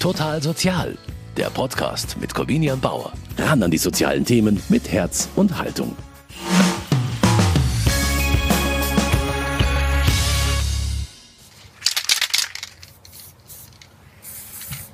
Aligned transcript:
Total 0.00 0.40
Sozial, 0.40 0.96
der 1.36 1.50
Podcast 1.50 2.20
mit 2.20 2.32
Corvinian 2.32 2.78
Bauer. 2.78 3.12
Ran 3.36 3.64
an 3.64 3.70
die 3.72 3.78
sozialen 3.78 4.24
Themen 4.24 4.62
mit 4.68 4.92
Herz 4.92 5.28
und 5.34 5.58
Haltung. 5.58 5.96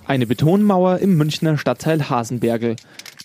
Eine 0.07 0.27
Betonmauer 0.27 1.01
im 1.01 1.19
Münchner 1.19 1.59
Stadtteil 1.59 2.09
Hasenbergel. 2.09 2.77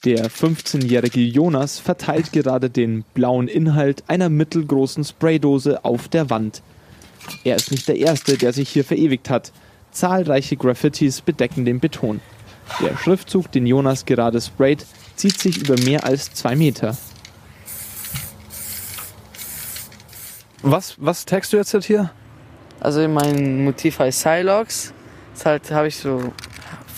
Der 0.03 0.29
15-jährige 0.29 1.21
Jonas 1.21 1.79
verteilt 1.79 2.33
gerade 2.33 2.69
den 2.69 3.05
blauen 3.13 3.47
Inhalt 3.47 4.03
einer 4.07 4.27
mittelgroßen 4.27 5.05
Spraydose 5.05 5.85
auf 5.85 6.09
der 6.09 6.29
Wand. 6.29 6.61
Er 7.45 7.55
ist 7.55 7.71
nicht 7.71 7.87
der 7.87 7.95
Erste, 7.95 8.37
der 8.37 8.51
sich 8.51 8.67
hier 8.67 8.83
verewigt 8.83 9.29
hat. 9.29 9.53
Zahlreiche 9.91 10.55
Graffitis 10.55 11.21
bedecken 11.21 11.65
den 11.65 11.79
Beton. 11.79 12.21
Der 12.79 12.95
Schriftzug, 12.97 13.51
den 13.51 13.65
Jonas 13.65 14.05
gerade 14.05 14.39
sprayt, 14.39 14.85
zieht 15.15 15.39
sich 15.39 15.57
über 15.57 15.75
mehr 15.81 16.05
als 16.05 16.33
zwei 16.33 16.55
Meter. 16.55 16.95
Was, 20.61 20.95
was 20.97 21.25
tagst 21.25 21.53
du 21.53 21.57
jetzt 21.57 21.73
halt 21.73 21.85
hier? 21.85 22.11
Also 22.79 23.07
mein 23.07 23.63
Motiv 23.63 23.99
heißt 23.99 24.21
Silox. 24.21 24.93
Das 25.33 25.45
halt 25.45 25.71
habe 25.71 25.87
ich 25.87 25.97
so 25.97 26.33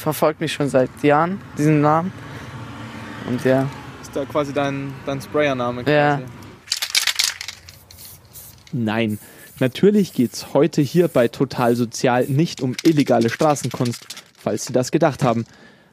verfolgt 0.02 0.42
mich 0.42 0.52
schon 0.52 0.68
seit 0.68 0.90
Jahren 1.04 1.40
diesen 1.58 1.82
Namen. 1.82 2.12
Und 3.28 3.44
ja. 3.46 3.68
Ist 4.02 4.16
da 4.16 4.26
quasi 4.26 4.52
dein, 4.52 4.94
dein 5.06 5.22
Sprayername 5.22 5.84
quasi? 5.84 5.96
Ja. 5.96 6.22
Nein, 8.74 9.20
natürlich 9.62 10.14
geht's 10.14 10.54
heute 10.54 10.82
hier 10.82 11.08
bei 11.08 11.28
Total 11.28 11.76
Sozial 11.76 12.26
nicht 12.26 12.62
um 12.62 12.76
illegale 12.84 13.30
Straßenkunst, 13.30 14.06
falls 14.38 14.66
Sie 14.66 14.74
das 14.74 14.92
gedacht 14.92 15.24
haben. 15.24 15.46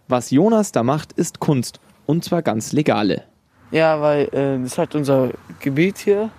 Was 0.08 0.30
Jonas 0.30 0.72
da 0.72 0.83
macht, 0.83 1.12
ist 1.12 1.38
Kunst. 1.38 1.80
Und 2.06 2.24
zwar 2.24 2.42
ganz 2.42 2.72
legale. 2.72 3.24
Ja, 3.70 4.00
weil 4.00 4.28
äh, 4.33 4.58
das 4.62 4.72
ist 4.72 4.78
halt 4.78 4.94
unser 4.94 5.30
Gebiet 5.61 5.98
hier. 5.98 6.30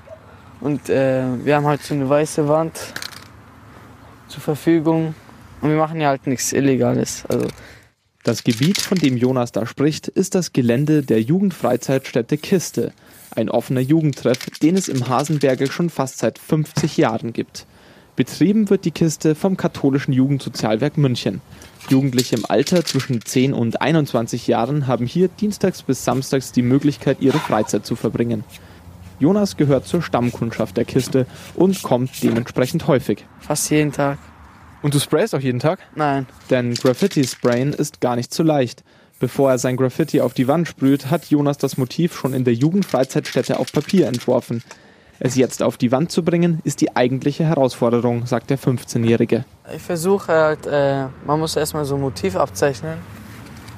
Und 0.61 0.89
äh, 0.89 1.23
wir 1.45 1.55
haben 1.55 1.67
halt 1.67 1.83
so 1.83 1.93
eine 1.93 2.09
weiße 2.09 2.47
Wand 2.47 2.73
zur 4.27 4.41
Verfügung. 4.41 5.13
Und 5.61 5.69
wir 5.69 5.77
machen 5.77 6.01
ja 6.01 6.09
halt 6.09 6.25
nichts 6.27 6.51
Illegales. 6.51 7.23
Also 7.29 7.47
Das 8.23 8.43
Gebiet, 8.43 8.81
von 8.81 8.97
dem 8.97 9.15
Jonas 9.15 9.51
da 9.51 9.65
spricht, 9.65 10.07
ist 10.07 10.35
das 10.35 10.51
Gelände 10.51 11.03
der 11.03 11.21
Jugendfreizeitstätte 11.21 12.37
Kiste. 12.37 12.91
Ein 13.35 13.49
offener 13.49 13.81
Jugendtreff, 13.81 14.39
den 14.61 14.75
es 14.75 14.87
im 14.87 15.07
Hasenbergel 15.07 15.69
schon 15.71 15.89
fast 15.89 16.19
seit 16.19 16.39
50 16.39 16.97
Jahren 16.97 17.33
gibt. 17.33 17.65
Betrieben 18.15 18.69
wird 18.69 18.83
die 18.83 18.91
Kiste 18.91 19.33
vom 19.33 19.55
katholischen 19.55 20.13
Jugendsozialwerk 20.13 20.97
München. 20.97 21.41
Jugendliche 21.89 22.35
im 22.35 22.45
Alter 22.45 22.83
zwischen 22.83 23.21
10 23.23 23.53
und 23.53 23.81
21 23.81 24.45
Jahren 24.47 24.87
haben 24.87 25.05
hier 25.05 25.29
dienstags 25.29 25.83
bis 25.83 26.03
samstags 26.03 26.51
die 26.51 26.61
Möglichkeit, 26.61 27.21
ihre 27.21 27.39
Freizeit 27.39 27.85
zu 27.85 27.95
verbringen. 27.95 28.43
Jonas 29.19 29.57
gehört 29.57 29.85
zur 29.85 30.01
Stammkundschaft 30.01 30.75
der 30.75 30.85
Kiste 30.85 31.27
und 31.55 31.81
kommt 31.81 32.23
dementsprechend 32.23 32.87
häufig. 32.87 33.25
fast 33.39 33.69
jeden 33.69 33.91
Tag. 33.91 34.17
Und 34.81 34.93
du 34.93 34.99
sprayst 34.99 35.35
auch 35.35 35.39
jeden 35.39 35.59
Tag? 35.59 35.79
Nein. 35.95 36.25
Denn 36.49 36.73
Graffiti-Sprayen 36.73 37.73
ist 37.73 37.99
gar 37.99 38.15
nicht 38.15 38.33
so 38.33 38.43
leicht. 38.43 38.83
Bevor 39.19 39.51
er 39.51 39.57
sein 39.57 39.75
Graffiti 39.75 40.21
auf 40.21 40.33
die 40.33 40.47
Wand 40.47 40.67
sprüht, 40.67 41.11
hat 41.11 41.25
Jonas 41.25 41.57
das 41.57 41.77
Motiv 41.77 42.15
schon 42.15 42.33
in 42.33 42.45
der 42.45 42.53
Jugendfreizeitstätte 42.53 43.59
auf 43.59 43.71
Papier 43.71 44.07
entworfen. 44.07 44.63
Es 45.19 45.35
jetzt 45.35 45.61
auf 45.61 45.75
die 45.75 45.91
Wand 45.91 46.11
zu 46.13 46.23
bringen, 46.23 46.61
ist 46.63 46.79
die 46.79 46.95
eigentliche 46.95 47.43
Herausforderung, 47.43 48.25
sagt 48.25 48.49
der 48.49 48.57
15-Jährige. 48.57 49.43
Ich 49.75 49.81
versuche 49.81 50.31
halt, 50.31 50.65
äh, 50.65 51.07
man 51.25 51.39
muss 51.39 51.57
erstmal 51.57 51.83
so 51.83 51.95
ein 51.95 52.01
Motiv 52.01 52.37
abzeichnen. 52.37 52.99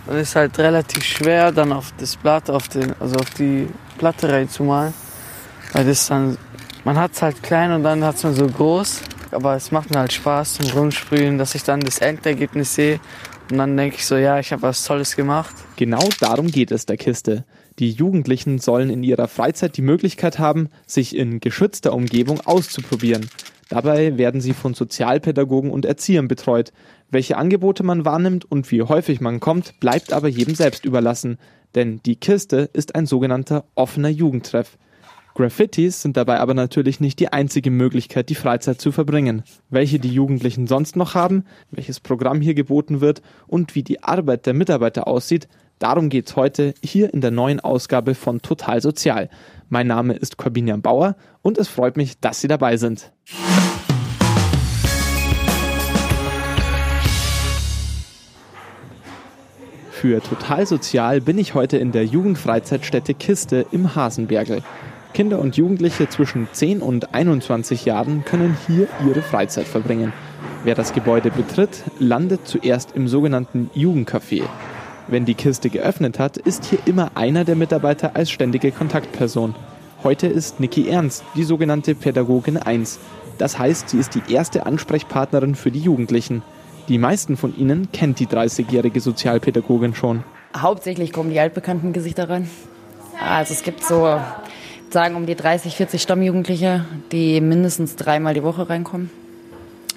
Und 0.06 0.16
es 0.16 0.30
ist 0.30 0.36
halt 0.36 0.58
relativ 0.60 1.04
schwer, 1.04 1.52
dann 1.52 1.72
auf 1.74 1.92
das 1.98 2.16
Blatt, 2.16 2.52
auf 2.52 2.68
den, 2.68 2.94
also 3.00 3.16
auf 3.16 3.32
die 3.32 3.68
Platte 3.98 4.30
reinzumalen. 4.32 4.94
Weil 5.74 5.86
das 5.86 6.08
dann, 6.08 6.38
man 6.84 7.00
hat 7.00 7.14
es 7.14 7.22
halt 7.24 7.42
klein 7.42 7.72
und 7.72 7.82
dann 7.84 8.04
hat 8.04 8.16
es 8.16 8.24
man 8.24 8.36
so 8.36 8.46
groß. 8.46 9.02
Aber 9.32 9.56
es 9.56 9.72
macht 9.72 9.90
mir 9.90 10.00
halt 10.00 10.14
Spaß 10.14 10.56
zum 10.56 10.70
Rumsprühen, 10.72 11.38
dass 11.38 11.56
ich 11.56 11.64
dann 11.64 11.80
das 11.80 12.00
Endergebnis 12.00 12.76
sehe. 12.76 13.00
Und 13.52 13.58
dann 13.58 13.76
denke 13.76 13.98
ich 13.98 14.06
so, 14.06 14.16
ja, 14.16 14.40
ich 14.40 14.54
habe 14.54 14.62
was 14.62 14.86
Tolles 14.86 15.18
gemacht. 15.18 15.54
Genau 15.76 16.08
darum 16.22 16.48
geht 16.48 16.72
es 16.72 16.86
der 16.86 16.96
Kiste. 16.96 17.44
Die 17.80 17.92
Jugendlichen 17.92 18.60
sollen 18.60 18.90
in 18.90 19.04
ihrer 19.04 19.28
Freizeit 19.28 19.76
die 19.76 19.82
Möglichkeit 19.82 20.40
haben, 20.40 20.70
sich 20.88 21.16
in 21.16 21.42
geschützter 21.42 21.94
Umgebung 21.94 22.40
auszuprobieren. 22.40 23.30
Dabei 23.68 24.18
werden 24.18 24.40
sie 24.40 24.54
von 24.54 24.74
Sozialpädagogen 24.74 25.70
und 25.70 25.84
Erziehern 25.84 26.30
betreut. 26.30 26.72
Welche 27.10 27.36
Angebote 27.36 27.84
man 27.84 28.06
wahrnimmt 28.06 28.50
und 28.50 28.72
wie 28.72 28.84
häufig 28.84 29.20
man 29.20 29.42
kommt, 29.42 29.78
bleibt 29.82 30.14
aber 30.14 30.30
jedem 30.30 30.56
selbst 30.56 30.86
überlassen. 30.86 31.38
Denn 31.76 32.00
die 32.06 32.16
Kiste 32.16 32.70
ist 32.72 32.96
ein 32.96 33.06
sogenannter 33.06 33.66
offener 33.76 34.10
Jugendtreff. 34.10 34.78
Graffitis 35.34 36.02
sind 36.02 36.18
dabei 36.18 36.40
aber 36.40 36.54
natürlich 36.54 37.00
nicht 37.00 37.20
die 37.20 37.30
einzige 37.30 37.72
Möglichkeit, 37.72 38.30
die 38.30 38.36
Freizeit 38.36 38.82
zu 38.82 38.92
verbringen. 38.92 39.44
Welche 39.70 39.98
die 39.98 40.14
Jugendlichen 40.14 40.68
sonst 40.68 40.96
noch 40.98 41.16
haben, 41.16 41.46
welches 41.72 42.02
Programm 42.02 42.42
hier 42.42 42.54
geboten 42.54 43.00
wird 43.00 43.22
und 43.48 43.74
wie 43.74 43.84
die 43.84 44.04
Arbeit 44.04 44.46
der 44.46 44.54
Mitarbeiter 44.54 45.08
aussieht, 45.08 45.48
darum 45.80 46.10
geht's 46.10 46.36
heute 46.36 46.74
hier 46.84 47.14
in 47.14 47.22
der 47.22 47.32
neuen 47.32 47.62
Ausgabe 47.62 48.14
von 48.14 48.42
Total 48.42 48.82
Sozial. 48.82 49.30
Mein 49.70 49.88
Name 49.88 50.14
ist 50.14 50.38
Corbinian 50.38 50.82
Bauer 50.82 51.16
und 51.42 51.58
es 51.58 51.70
freut 51.70 51.96
mich, 51.96 52.20
dass 52.20 52.42
Sie 52.42 52.50
dabei 52.50 52.76
sind. 52.76 53.14
Für 59.92 60.20
Total 60.20 60.66
Sozial 60.66 61.22
bin 61.22 61.38
ich 61.38 61.54
heute 61.54 61.78
in 61.78 61.92
der 61.92 62.06
Jugendfreizeitstätte 62.06 63.14
Kiste 63.14 63.66
im 63.72 63.96
Hasenbergel. 63.96 64.62
Kinder 65.14 65.40
und 65.40 65.58
Jugendliche 65.58 66.08
zwischen 66.10 66.48
10 66.52 66.82
und 66.82 67.14
21 67.14 67.86
Jahren 67.86 68.24
können 68.26 68.58
hier 68.68 68.88
ihre 69.08 69.22
Freizeit 69.22 69.68
verbringen. 69.68 70.14
Wer 70.64 70.76
das 70.76 70.94
Gebäude 70.94 71.32
betritt, 71.32 71.84
landet 72.00 72.48
zuerst 72.48 72.96
im 72.96 73.08
sogenannten 73.08 73.70
Jugendcafé. 73.76 74.44
Wenn 75.08 75.26
die 75.26 75.34
Kiste 75.34 75.70
geöffnet 75.70 76.20
hat, 76.20 76.38
ist 76.38 76.66
hier 76.66 76.80
immer 76.86 77.12
einer 77.16 77.44
der 77.44 77.56
Mitarbeiter 77.56 78.16
als 78.16 78.32
ständige 78.32 78.72
Kontaktperson. 78.72 79.56
Heute 80.04 80.28
ist 80.28 80.60
Niki 80.60 80.88
Ernst, 80.88 81.24
die 81.36 81.44
sogenannte 81.44 81.96
Pädagogin 81.96 82.58
1. 82.58 83.00
Das 83.38 83.60
heißt, 83.60 83.90
sie 83.90 83.98
ist 83.98 84.16
die 84.16 84.34
erste 84.34 84.66
Ansprechpartnerin 84.66 85.56
für 85.56 85.72
die 85.72 85.80
Jugendlichen. 85.80 86.44
Die 86.88 86.98
meisten 86.98 87.38
von 87.38 87.58
ihnen 87.58 87.92
kennt 87.92 88.20
die 88.20 88.28
30-jährige 88.28 89.00
Sozialpädagogin 89.00 89.96
schon. 89.96 90.24
Hauptsächlich 90.56 91.12
kommen 91.12 91.30
die 91.30 91.40
altbekannten 91.40 91.94
Gesichter 91.94 92.30
rein. 92.30 92.50
Also 93.20 93.54
es 93.54 93.64
gibt 93.64 93.84
so, 93.84 94.20
sagen 94.94 95.16
um 95.16 95.26
die 95.26 95.36
30, 95.36 95.76
40 95.76 96.02
Stammjugendliche, 96.02 96.86
die 97.12 97.42
mindestens 97.42 97.96
dreimal 97.96 98.34
die 98.34 98.44
Woche 98.44 98.70
reinkommen. 98.70 99.10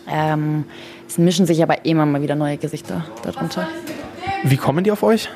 Ähm, 0.09 0.65
es 1.09 1.19
mischen 1.19 1.47
sich 1.47 1.63
aber 1.63 1.85
immer 1.85 2.07
mal 2.07 2.23
wieder 2.23 2.35
neue 2.35 2.57
Gesichter 2.57 3.05
darunter. 3.23 3.69
Wie 4.43 4.57
kommen 4.57 4.85
die 4.85 4.93
auf 4.93 5.03
euch? 5.03 5.29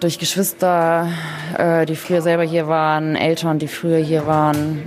Durch 0.00 0.18
Geschwister, 0.18 1.08
äh, 1.56 1.86
die 1.86 1.96
früher 1.96 2.22
selber 2.22 2.42
hier 2.42 2.68
waren, 2.68 3.16
Eltern, 3.16 3.58
die 3.58 3.68
früher 3.68 3.98
hier 3.98 4.26
waren, 4.26 4.82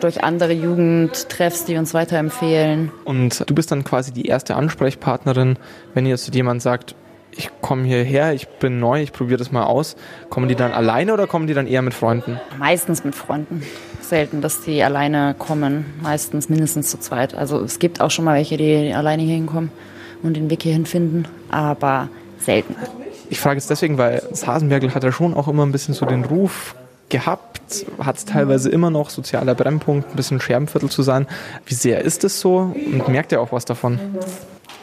durch 0.00 0.22
andere 0.22 0.52
Jugendtreffs, 0.52 1.64
die 1.64 1.76
uns 1.76 1.94
weiterempfehlen. 1.94 2.90
Und 3.04 3.48
du 3.48 3.54
bist 3.54 3.72
dann 3.72 3.84
quasi 3.84 4.12
die 4.12 4.26
erste 4.26 4.56
Ansprechpartnerin, 4.56 5.58
wenn 5.94 6.06
jetzt 6.06 6.32
jemand 6.34 6.62
sagt, 6.62 6.94
ich 7.38 7.50
komme 7.60 7.84
hierher, 7.84 8.34
ich 8.34 8.48
bin 8.48 8.80
neu, 8.80 9.00
ich 9.00 9.12
probiere 9.12 9.38
das 9.38 9.52
mal 9.52 9.62
aus. 9.62 9.96
Kommen 10.28 10.48
die 10.48 10.56
dann 10.56 10.72
alleine 10.72 11.14
oder 11.14 11.28
kommen 11.28 11.46
die 11.46 11.54
dann 11.54 11.68
eher 11.68 11.82
mit 11.82 11.94
Freunden? 11.94 12.40
Meistens 12.58 13.04
mit 13.04 13.14
Freunden. 13.14 13.62
Selten, 14.00 14.40
dass 14.40 14.62
die 14.62 14.82
alleine 14.82 15.36
kommen. 15.38 15.86
Meistens 16.02 16.48
mindestens 16.48 16.90
zu 16.90 16.98
zweit. 16.98 17.34
Also 17.34 17.60
es 17.60 17.78
gibt 17.78 18.00
auch 18.00 18.10
schon 18.10 18.24
mal 18.24 18.34
welche, 18.34 18.56
die 18.56 18.92
alleine 18.92 19.22
hier 19.22 19.36
hinkommen 19.36 19.70
und 20.22 20.36
den 20.36 20.50
Weg 20.50 20.64
hierhin 20.64 20.84
finden, 20.84 21.26
aber 21.48 22.08
selten. 22.40 22.74
Ich 23.30 23.38
frage 23.38 23.56
jetzt 23.56 23.70
deswegen, 23.70 23.98
weil 23.98 24.20
das 24.28 24.46
Hasenbergel 24.46 24.92
hat 24.92 25.04
ja 25.04 25.12
schon 25.12 25.34
auch 25.34 25.46
immer 25.46 25.64
ein 25.64 25.70
bisschen 25.70 25.94
so 25.94 26.06
den 26.06 26.24
Ruf 26.24 26.74
gehabt, 27.08 27.86
hat 28.00 28.16
es 28.16 28.24
teilweise 28.24 28.68
immer 28.68 28.90
noch, 28.90 29.10
sozialer 29.10 29.54
Brennpunkt, 29.54 30.10
ein 30.10 30.16
bisschen 30.16 30.40
Scherbenviertel 30.40 30.90
zu 30.90 31.02
sein. 31.02 31.28
Wie 31.66 31.74
sehr 31.74 32.02
ist 32.02 32.24
es 32.24 32.40
so 32.40 32.74
und 32.74 33.08
merkt 33.08 33.30
ihr 33.30 33.40
auch 33.40 33.52
was 33.52 33.64
davon? 33.64 34.00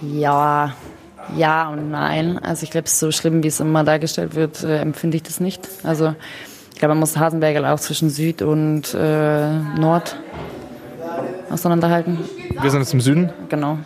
Ja, 0.01 0.73
ja 1.35 1.69
und 1.69 1.89
nein. 1.91 2.37
Also 2.39 2.63
ich 2.63 2.71
glaube, 2.71 2.89
so 2.89 3.11
schlimm, 3.11 3.43
wie 3.43 3.47
es 3.47 3.59
immer 3.59 3.83
dargestellt 3.83 4.35
wird, 4.35 4.63
äh, 4.63 4.77
empfinde 4.79 5.17
ich 5.17 5.23
das 5.23 5.39
nicht. 5.39 5.67
Also 5.83 6.15
ich 6.73 6.79
glaube, 6.79 6.93
man 6.93 6.99
muss 6.99 7.17
Hasenbergel 7.17 7.65
auch 7.65 7.79
zwischen 7.79 8.09
Süd 8.09 8.41
und 8.41 8.93
äh, 8.93 9.49
Nord 9.79 10.17
auseinanderhalten. 11.49 12.19
Wir 12.61 12.69
sind 12.69 12.81
jetzt 12.81 12.93
im 12.93 13.01
Süden 13.01 13.31
Genau. 13.49 13.77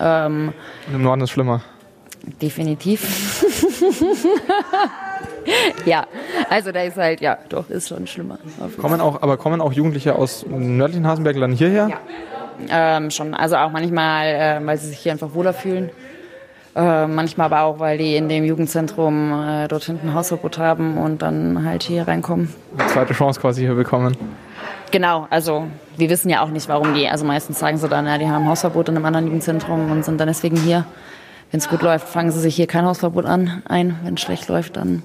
Ähm, 0.00 0.52
und 0.88 0.94
im 0.94 1.02
Norden 1.02 1.22
ist 1.22 1.30
schlimmer. 1.30 1.62
definitiv. 2.42 3.44
ja, 5.86 6.06
also 6.50 6.72
da 6.72 6.82
ist 6.82 6.96
halt, 6.96 7.20
ja, 7.20 7.38
doch, 7.48 7.70
ist 7.70 7.88
schon 7.88 8.06
schlimmer. 8.06 8.38
Kommen 8.80 9.00
auch, 9.00 9.22
aber 9.22 9.36
kommen 9.36 9.60
auch 9.60 9.72
Jugendliche 9.72 10.16
aus 10.16 10.44
nördlichen 10.48 11.06
Hasenbergel 11.06 11.40
dann 11.40 11.52
hierher? 11.52 11.88
Ja. 11.88 11.98
Ähm, 12.96 13.10
schon, 13.10 13.34
also 13.34 13.56
auch 13.56 13.70
manchmal, 13.70 14.26
äh, 14.26 14.66
weil 14.66 14.78
sie 14.78 14.88
sich 14.88 14.98
hier 14.98 15.12
einfach 15.12 15.34
wohler 15.34 15.52
fühlen. 15.52 15.90
Äh, 16.76 17.06
manchmal 17.06 17.46
aber 17.46 17.62
auch, 17.62 17.78
weil 17.78 17.98
die 17.98 18.16
in 18.16 18.28
dem 18.28 18.44
Jugendzentrum 18.44 19.32
äh, 19.32 19.68
dort 19.68 19.84
hinten 19.84 20.12
Hausverbot 20.12 20.58
haben 20.58 20.98
und 20.98 21.22
dann 21.22 21.64
halt 21.64 21.84
hier 21.84 22.08
reinkommen. 22.08 22.52
Eine 22.76 22.88
zweite 22.88 23.14
Chance 23.14 23.40
quasi 23.40 23.60
hier 23.62 23.74
bekommen. 23.74 24.16
Genau, 24.90 25.26
also 25.30 25.66
wir 25.96 26.10
wissen 26.10 26.30
ja 26.30 26.42
auch 26.42 26.48
nicht, 26.48 26.68
warum 26.68 26.94
die. 26.94 27.08
Also 27.08 27.24
meistens 27.24 27.60
sagen 27.60 27.78
sie 27.78 27.88
dann, 27.88 28.06
ja, 28.06 28.18
die 28.18 28.28
haben 28.28 28.48
Hausverbot 28.48 28.88
in 28.88 28.96
einem 28.96 29.04
anderen 29.04 29.26
Jugendzentrum 29.26 29.90
und 29.90 30.04
sind 30.04 30.18
dann 30.20 30.28
deswegen 30.28 30.56
hier. 30.56 30.84
Wenn 31.50 31.58
es 31.58 31.68
gut 31.68 31.82
läuft, 31.82 32.08
fangen 32.08 32.32
sie 32.32 32.40
sich 32.40 32.56
hier 32.56 32.66
kein 32.66 32.84
Hausverbot 32.84 33.26
an 33.26 33.62
ein. 33.66 33.98
Wenn 34.02 34.14
es 34.14 34.20
schlecht 34.20 34.48
läuft, 34.48 34.76
dann. 34.76 35.04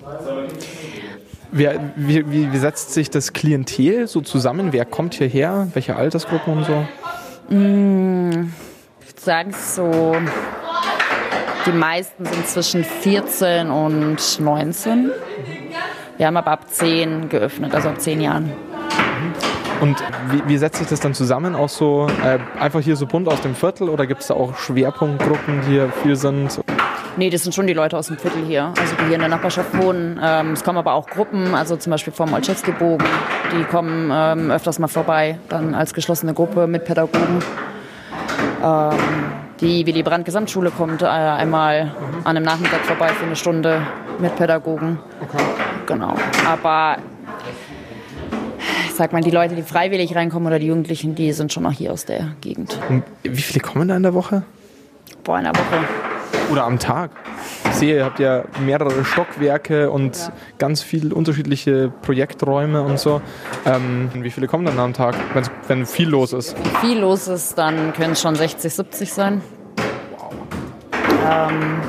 Wie, 1.52 1.70
wie, 1.96 2.52
wie 2.52 2.58
setzt 2.58 2.94
sich 2.94 3.12
das 3.12 3.34
Klientel 3.34 4.08
so 4.08 4.22
zusammen? 4.22 4.74
Wer 4.74 4.86
kommt 4.86 5.16
hierher? 5.16 5.68
Welche 5.74 5.96
Altersgruppen 5.96 6.58
und 6.58 6.66
so? 6.66 7.56
Mm, 7.56 8.52
ich 9.02 9.08
würde 9.08 9.22
sagen 9.22 9.52
so, 9.54 10.16
die 11.66 11.72
meisten 11.72 12.26
sind 12.26 12.48
zwischen 12.48 12.84
14 12.84 13.70
und 13.70 14.40
19. 14.40 15.12
Wir 16.18 16.28
haben 16.28 16.38
aber 16.38 16.52
ab 16.52 16.70
10 16.70 17.30
geöffnet, 17.30 17.74
also 17.74 17.90
ab 17.90 18.00
10 18.00 18.22
Jahren. 18.22 18.52
Und 19.82 19.98
wie, 20.32 20.42
wie 20.48 20.58
setzt 20.58 20.80
sich 20.80 20.88
das 20.88 21.00
dann 21.00 21.14
zusammen? 21.14 21.56
Auch 21.56 21.70
so 21.70 22.08
äh, 22.24 22.40
einfach 22.60 22.82
hier 22.82 22.96
so 22.96 23.06
bunt 23.06 23.28
aus 23.28 23.42
dem 23.42 23.56
Viertel 23.56 23.88
oder 23.90 24.06
gibt 24.08 24.22
es 24.22 24.28
da 24.28 24.34
auch 24.34 24.58
Schwerpunktgruppen, 24.58 25.62
die 25.62 25.72
hier 25.72 25.92
viel 26.04 26.16
sind? 26.16 26.60
Nee, 27.16 27.30
das 27.30 27.44
sind 27.44 27.56
schon 27.56 27.68
die 27.68 27.74
Leute 27.74 27.98
aus 27.98 28.08
dem 28.08 28.18
Viertel 28.18 28.46
hier, 28.46 28.74
also 28.78 28.96
die 29.00 29.06
hier 29.06 29.16
in 29.16 29.22
der 29.22 29.30
Nachbarschaft 29.30 29.78
wohnen. 29.78 30.20
Ähm, 30.22 30.54
es 30.54 30.64
kommen 30.64 30.78
aber 30.78 30.94
auch 30.94 31.08
Gruppen, 31.08 31.54
also 31.56 31.76
zum 31.76 31.92
Beispiel 31.92 32.14
vom 32.14 32.34
Olszewski-Bogen, 32.34 33.06
die 33.52 33.64
kommen 33.66 34.10
ähm, 34.14 34.52
öfters 34.52 34.80
mal 34.80 34.88
vorbei, 34.88 35.38
dann 35.50 35.76
als 35.76 35.94
geschlossene 35.94 36.34
Gruppe 36.34 36.68
mit 36.68 36.86
Pädagogen. 36.86 37.42
Ähm, 38.64 38.94
die 39.62 39.86
Willy 39.86 40.04
Brandt 40.04 40.26
Gesamtschule 40.26 40.72
kommt 40.72 41.02
äh, 41.02 41.06
einmal 41.06 41.92
an 42.24 42.38
einem 42.38 42.46
Nachmittag 42.46 42.82
vorbei 42.86 43.10
für 43.10 43.26
eine 43.26 43.36
Stunde 43.36 43.82
mit 44.20 44.36
Pädagogen. 44.36 45.00
Okay. 45.22 45.44
Genau. 45.86 46.16
Aber 46.48 46.98
ich 48.88 48.96
sag 48.96 49.12
mal, 49.14 49.22
die 49.22 49.32
Leute, 49.32 49.56
die 49.56 49.64
freiwillig 49.64 50.16
reinkommen 50.16 50.48
oder 50.48 50.60
die 50.60 50.68
Jugendlichen, 50.68 51.16
die 51.16 51.32
sind 51.34 51.52
schon 51.52 51.66
auch 51.66 51.72
hier 51.72 51.92
aus 51.92 52.06
der 52.06 52.36
Gegend. 52.42 52.78
Und 52.90 53.04
wie 53.24 53.42
viele 53.42 53.60
kommen 53.62 53.88
da 53.88 53.96
in 53.98 54.04
der 54.04 54.14
Woche? 54.14 54.44
Boah, 55.24 55.38
in 55.38 55.46
der 55.46 55.54
Woche. 55.56 55.84
Oder 56.52 56.66
am 56.66 56.80
Tag? 56.80 57.12
Ich 57.80 57.86
sehe, 57.88 57.96
ihr 57.96 58.04
habt 58.04 58.20
ja 58.20 58.44
mehrere 58.66 59.06
Stockwerke 59.06 59.90
und 59.90 60.18
Ja. 60.18 60.34
ganz 60.58 60.82
viele 60.82 61.16
unterschiedliche 61.16 61.90
Projekträume 62.02 62.82
und 62.82 63.00
so. 63.00 63.22
Ähm, 63.66 64.10
wie 64.16 64.32
viele 64.32 64.48
kommen 64.48 64.66
dann 64.66 64.78
am 64.80 64.92
Tag, 64.92 65.16
wenn's, 65.34 65.50
wenn 65.70 65.86
viel 65.86 66.10
los 66.10 66.34
ist? 66.34 66.58
viel 66.82 67.00
los 67.00 67.30
ist, 67.30 67.58
dann 67.58 67.94
können 67.94 68.12
es 68.12 68.22
schon 68.22 68.36
60, 68.36 68.74
70 68.74 69.14
sein. 69.14 69.42
Ähm, 71.26 71.80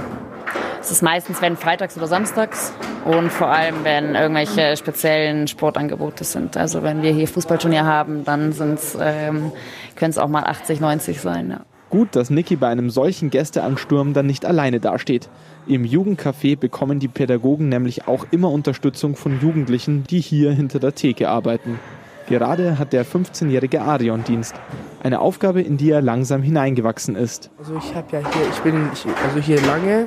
es 0.80 0.92
ist 0.92 1.02
meistens, 1.02 1.42
wenn 1.42 1.56
freitags 1.56 1.96
oder 1.96 2.06
samstags 2.06 2.72
und 3.04 3.32
vor 3.32 3.48
allem, 3.48 3.82
wenn 3.82 4.14
irgendwelche 4.14 4.76
speziellen 4.76 5.48
Sportangebote 5.48 6.22
sind. 6.22 6.56
Also 6.56 6.84
wenn 6.84 7.02
wir 7.02 7.10
hier 7.10 7.26
Fußballturnier 7.26 7.84
haben, 7.84 8.24
dann 8.24 8.52
sind's, 8.52 8.96
ähm, 9.00 9.50
können 9.96 10.10
es 10.10 10.18
auch 10.18 10.28
mal 10.28 10.44
80, 10.44 10.78
90 10.80 11.20
sein. 11.20 11.50
Ja. 11.50 11.60
Gut, 11.90 12.14
dass 12.14 12.30
Niki 12.30 12.54
bei 12.54 12.68
einem 12.68 12.88
solchen 12.88 13.30
Gästeansturm 13.30 14.14
dann 14.14 14.26
nicht 14.26 14.46
alleine 14.46 14.78
dasteht. 14.78 15.28
Im 15.66 15.84
Jugendcafé 15.84 16.56
bekommen 16.56 17.00
die 17.00 17.08
Pädagogen 17.08 17.68
nämlich 17.68 18.06
auch 18.06 18.26
immer 18.30 18.50
Unterstützung 18.50 19.16
von 19.16 19.40
Jugendlichen, 19.40 20.04
die 20.04 20.20
hier 20.20 20.52
hinter 20.52 20.78
der 20.78 20.94
Theke 20.94 21.28
arbeiten. 21.28 21.80
Gerade 22.28 22.78
hat 22.78 22.92
der 22.92 23.04
15-jährige 23.04 23.82
Arion 23.82 24.22
Dienst. 24.22 24.54
Eine 25.02 25.18
Aufgabe, 25.18 25.62
in 25.62 25.78
die 25.78 25.90
er 25.90 26.00
langsam 26.00 26.42
hineingewachsen 26.42 27.16
ist. 27.16 27.50
Also 27.58 27.74
ich 27.76 27.92
habe 27.92 28.06
ja 28.12 28.18
hier, 28.20 28.48
ich 28.48 28.60
bin 28.60 28.88
ich, 28.92 29.04
also 29.24 29.40
hier 29.40 29.60
lange 29.62 30.06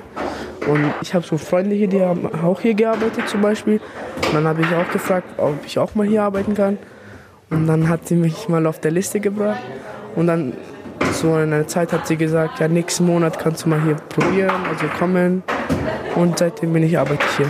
und 0.67 0.85
ich 1.01 1.13
habe 1.13 1.25
so 1.25 1.37
Freunde 1.37 1.75
hier, 1.75 1.89
die 1.89 2.01
haben 2.01 2.25
auch 2.33 2.61
hier 2.61 2.75
gearbeitet 2.75 3.27
zum 3.27 3.41
Beispiel. 3.41 3.81
Und 4.27 4.33
dann 4.33 4.45
habe 4.45 4.61
ich 4.61 4.73
auch 4.73 4.89
gefragt, 4.93 5.27
ob 5.37 5.65
ich 5.65 5.77
auch 5.77 5.95
mal 5.95 6.07
hier 6.07 6.23
arbeiten 6.23 6.53
kann. 6.53 6.77
Und 7.49 7.67
dann 7.67 7.89
hat 7.89 8.07
sie 8.07 8.15
mich 8.15 8.47
mal 8.47 8.65
auf 8.67 8.79
der 8.79 8.91
Liste 8.91 9.19
gebracht. 9.19 9.59
Und 10.15 10.27
dann 10.27 10.53
so 11.13 11.37
in 11.37 11.53
einer 11.53 11.67
Zeit 11.67 11.93
hat 11.93 12.07
sie 12.07 12.17
gesagt, 12.17 12.59
ja 12.59 12.67
nächsten 12.67 13.05
Monat 13.05 13.39
kannst 13.39 13.65
du 13.65 13.69
mal 13.69 13.81
hier 13.81 13.95
probieren, 13.95 14.51
also 14.69 14.85
kommen. 14.99 15.43
Und 16.15 16.39
seitdem 16.39 16.73
bin 16.73 16.83
ich 16.83 16.97
arbeite 16.97 17.23
ich 17.29 17.37
hier. 17.37 17.47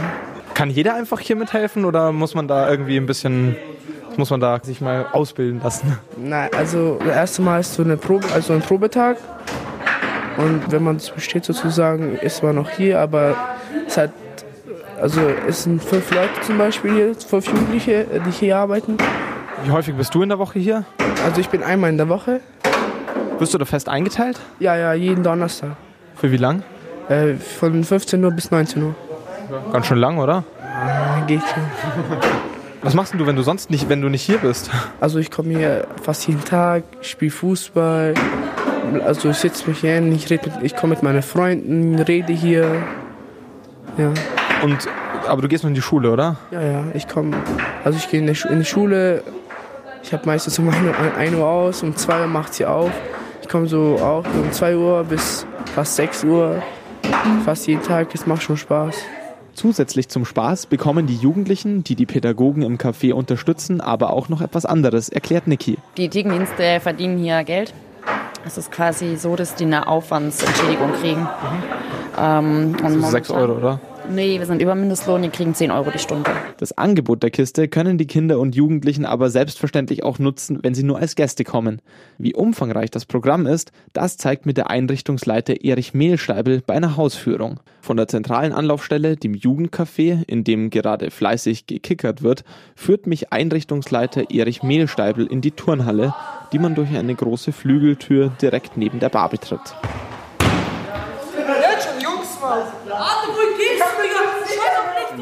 Kann 0.53 0.69
jeder 0.69 0.95
einfach 0.95 1.19
hier 1.19 1.35
mithelfen 1.35 1.85
oder 1.85 2.11
muss 2.11 2.35
man 2.35 2.47
da 2.47 2.69
irgendwie 2.69 2.97
ein 2.97 3.05
bisschen, 3.05 3.55
muss 4.17 4.29
man 4.29 4.39
da 4.39 4.59
sich 4.61 4.81
mal 4.81 5.07
ausbilden 5.11 5.61
lassen? 5.63 5.97
Nein, 6.17 6.49
also 6.55 6.99
das 6.99 7.15
erste 7.15 7.41
Mal 7.41 7.59
ist 7.59 7.73
so 7.73 7.83
eine 7.83 7.97
Probe, 7.97 8.27
also 8.33 8.53
ein 8.53 8.61
Probetag. 8.61 9.17
Und 10.37 10.71
wenn 10.71 10.83
man 10.83 10.95
es 10.97 11.09
besteht 11.09 11.45
sozusagen, 11.45 12.15
ist 12.17 12.43
man 12.43 12.55
noch 12.55 12.69
hier, 12.69 12.99
aber 12.99 13.35
es 13.87 13.97
hat, 13.97 14.11
also 15.01 15.21
es 15.47 15.63
sind 15.63 15.83
fünf 15.83 16.11
Leute 16.11 16.41
zum 16.41 16.57
Beispiel 16.57 16.93
hier, 16.93 17.15
fünf 17.15 17.47
Jugendliche, 17.47 18.05
die 18.25 18.31
hier 18.31 18.57
arbeiten. 18.57 18.97
Wie 19.63 19.71
häufig 19.71 19.95
bist 19.95 20.13
du 20.15 20.23
in 20.23 20.29
der 20.29 20.39
Woche 20.39 20.59
hier? 20.59 20.85
Also 21.25 21.39
ich 21.39 21.49
bin 21.49 21.63
einmal 21.63 21.89
in 21.89 21.97
der 21.97 22.09
Woche. 22.09 22.41
Wirst 23.39 23.53
du 23.53 23.57
da 23.57 23.65
fest 23.65 23.89
eingeteilt? 23.89 24.39
Ja, 24.59 24.75
ja, 24.75 24.93
jeden 24.93 25.23
Donnerstag. 25.23 25.71
Für 26.15 26.31
wie 26.31 26.37
lang? 26.37 26.63
Äh, 27.09 27.33
von 27.35 27.83
15 27.83 28.23
Uhr 28.23 28.31
bis 28.31 28.51
19 28.51 28.81
Uhr. 28.83 28.95
Ganz 29.71 29.87
schön 29.87 29.97
lang, 29.97 30.17
oder? 30.19 30.43
Ja, 30.61 31.23
geht 31.27 31.41
schon. 31.41 31.63
Was 32.81 32.93
machst 32.93 33.13
du, 33.17 33.25
wenn 33.25 33.35
du 33.35 33.43
sonst 33.43 33.69
nicht, 33.69 33.87
wenn 33.89 34.01
du 34.01 34.09
nicht 34.09 34.23
hier 34.23 34.37
bist? 34.39 34.69
Also 34.99 35.17
ich 35.19 35.31
komme 35.31 35.57
hier 35.57 35.87
fast 36.01 36.27
jeden 36.27 36.43
Tag, 36.43 36.83
spiele 37.01 37.31
Fußball. 37.31 38.13
Also 39.05 39.29
ich 39.29 39.37
sitze 39.37 39.69
mich 39.69 39.79
hier 39.79 39.93
hin, 39.93 40.11
ich, 40.13 40.29
mit- 40.29 40.41
ich 40.61 40.75
komme 40.75 40.93
mit 40.93 41.01
meinen 41.03 41.21
Freunden, 41.21 41.97
rede 41.99 42.33
hier. 42.33 42.67
Ja. 43.97 44.11
Und, 44.63 44.87
aber 45.27 45.41
du 45.41 45.47
gehst 45.47 45.63
noch 45.63 45.69
in 45.69 45.75
die 45.75 45.81
Schule, 45.81 46.11
oder? 46.11 46.35
Ja, 46.51 46.61
ja, 46.61 46.83
ich 46.93 47.07
komme, 47.07 47.37
also 47.85 47.97
ich 47.97 48.09
gehe 48.09 48.19
in, 48.19 48.27
in 48.27 48.59
die 48.59 48.65
Schule, 48.65 49.23
ich 50.03 50.11
habe 50.11 50.25
meistens 50.25 50.59
um 50.59 50.67
1 50.67 50.77
Uhr, 50.85 50.93
1 51.17 51.35
Uhr 51.35 51.47
aus, 51.47 51.83
um 51.83 51.95
2 51.95 52.21
Uhr 52.21 52.27
macht 52.27 52.53
sie 52.53 52.65
auf. 52.65 52.91
Ich 53.43 53.49
komme 53.49 53.67
so 53.67 53.97
auch 54.01 54.23
um 54.33 54.51
2 54.51 54.75
Uhr 54.77 55.03
bis 55.03 55.45
fast 55.75 55.95
6 55.97 56.23
Uhr, 56.23 56.63
fast 57.45 57.67
jeden 57.67 57.83
Tag, 57.83 58.07
es 58.15 58.25
macht 58.25 58.41
schon 58.41 58.57
Spaß. 58.57 58.95
Zusätzlich 59.53 60.09
zum 60.09 60.25
Spaß 60.25 60.65
bekommen 60.65 61.05
die 61.05 61.15
Jugendlichen, 61.17 61.83
die 61.83 61.95
die 61.95 62.07
Pädagogen 62.07 62.63
im 62.63 62.77
Café 62.79 63.13
unterstützen, 63.13 63.81
aber 63.81 64.11
auch 64.13 64.27
noch 64.29 64.41
etwas 64.41 64.65
anderes, 64.65 65.09
erklärt 65.09 65.45
Niki. 65.47 65.77
Die 65.97 66.09
Thekendienste 66.09 66.79
verdienen 66.79 67.19
hier 67.19 67.43
Geld. 67.43 67.73
Es 68.45 68.57
ist 68.57 68.71
quasi 68.71 69.15
so, 69.15 69.35
dass 69.35 69.53
die 69.55 69.65
eine 69.65 69.87
Aufwandsentschädigung 69.87 70.91
kriegen. 70.93 71.27
Ähm, 72.19 72.75
und 72.79 72.83
Also 72.83 72.99
sechs 73.09 73.29
momentan- 73.29 73.49
Euro, 73.51 73.57
oder? 73.59 73.79
Nee, 74.09 74.37
wir 74.37 74.45
sind 74.45 74.61
über 74.61 74.75
Mindestlohn, 74.75 75.21
die 75.21 75.29
kriegen 75.29 75.55
10 75.55 75.71
Euro 75.71 75.89
die 75.89 75.99
Stunde. 75.99 76.29
Das 76.57 76.77
Angebot 76.77 77.23
der 77.23 77.31
Kiste 77.31 77.67
können 77.67 77.97
die 77.97 78.05
Kinder 78.05 78.39
und 78.39 78.53
Jugendlichen 78.53 79.05
aber 79.05 79.29
selbstverständlich 79.29 80.03
auch 80.03 80.19
nutzen, 80.19 80.59
wenn 80.61 80.75
sie 80.75 80.83
nur 80.83 80.99
als 80.99 81.15
Gäste 81.15 81.43
kommen. 81.43 81.81
Wie 82.17 82.35
umfangreich 82.35 82.91
das 82.91 83.05
Programm 83.05 83.47
ist, 83.47 83.71
das 83.93 84.17
zeigt 84.17 84.45
mir 84.45 84.53
der 84.53 84.69
Einrichtungsleiter 84.69 85.63
Erich 85.63 85.93
Mehlsteibel 85.93 86.61
bei 86.65 86.73
einer 86.73 86.97
Hausführung. 86.97 87.59
Von 87.81 87.97
der 87.97 88.07
zentralen 88.07 88.51
Anlaufstelle, 88.51 89.15
dem 89.15 89.33
Jugendcafé, 89.33 90.23
in 90.27 90.43
dem 90.43 90.69
gerade 90.69 91.09
fleißig 91.09 91.65
gekickert 91.65 92.21
wird, 92.21 92.43
führt 92.75 93.07
mich 93.07 93.31
Einrichtungsleiter 93.31 94.29
Erich 94.29 94.63
Mehlsteibel 94.63 95.25
in 95.25 95.41
die 95.41 95.51
Turnhalle, 95.51 96.13
die 96.51 96.59
man 96.59 96.75
durch 96.75 96.95
eine 96.95 97.15
große 97.15 97.51
Flügeltür 97.51 98.31
direkt 98.41 98.77
neben 98.77 98.99
der 98.99 99.09
Bar 99.09 99.29
betritt. 99.29 99.75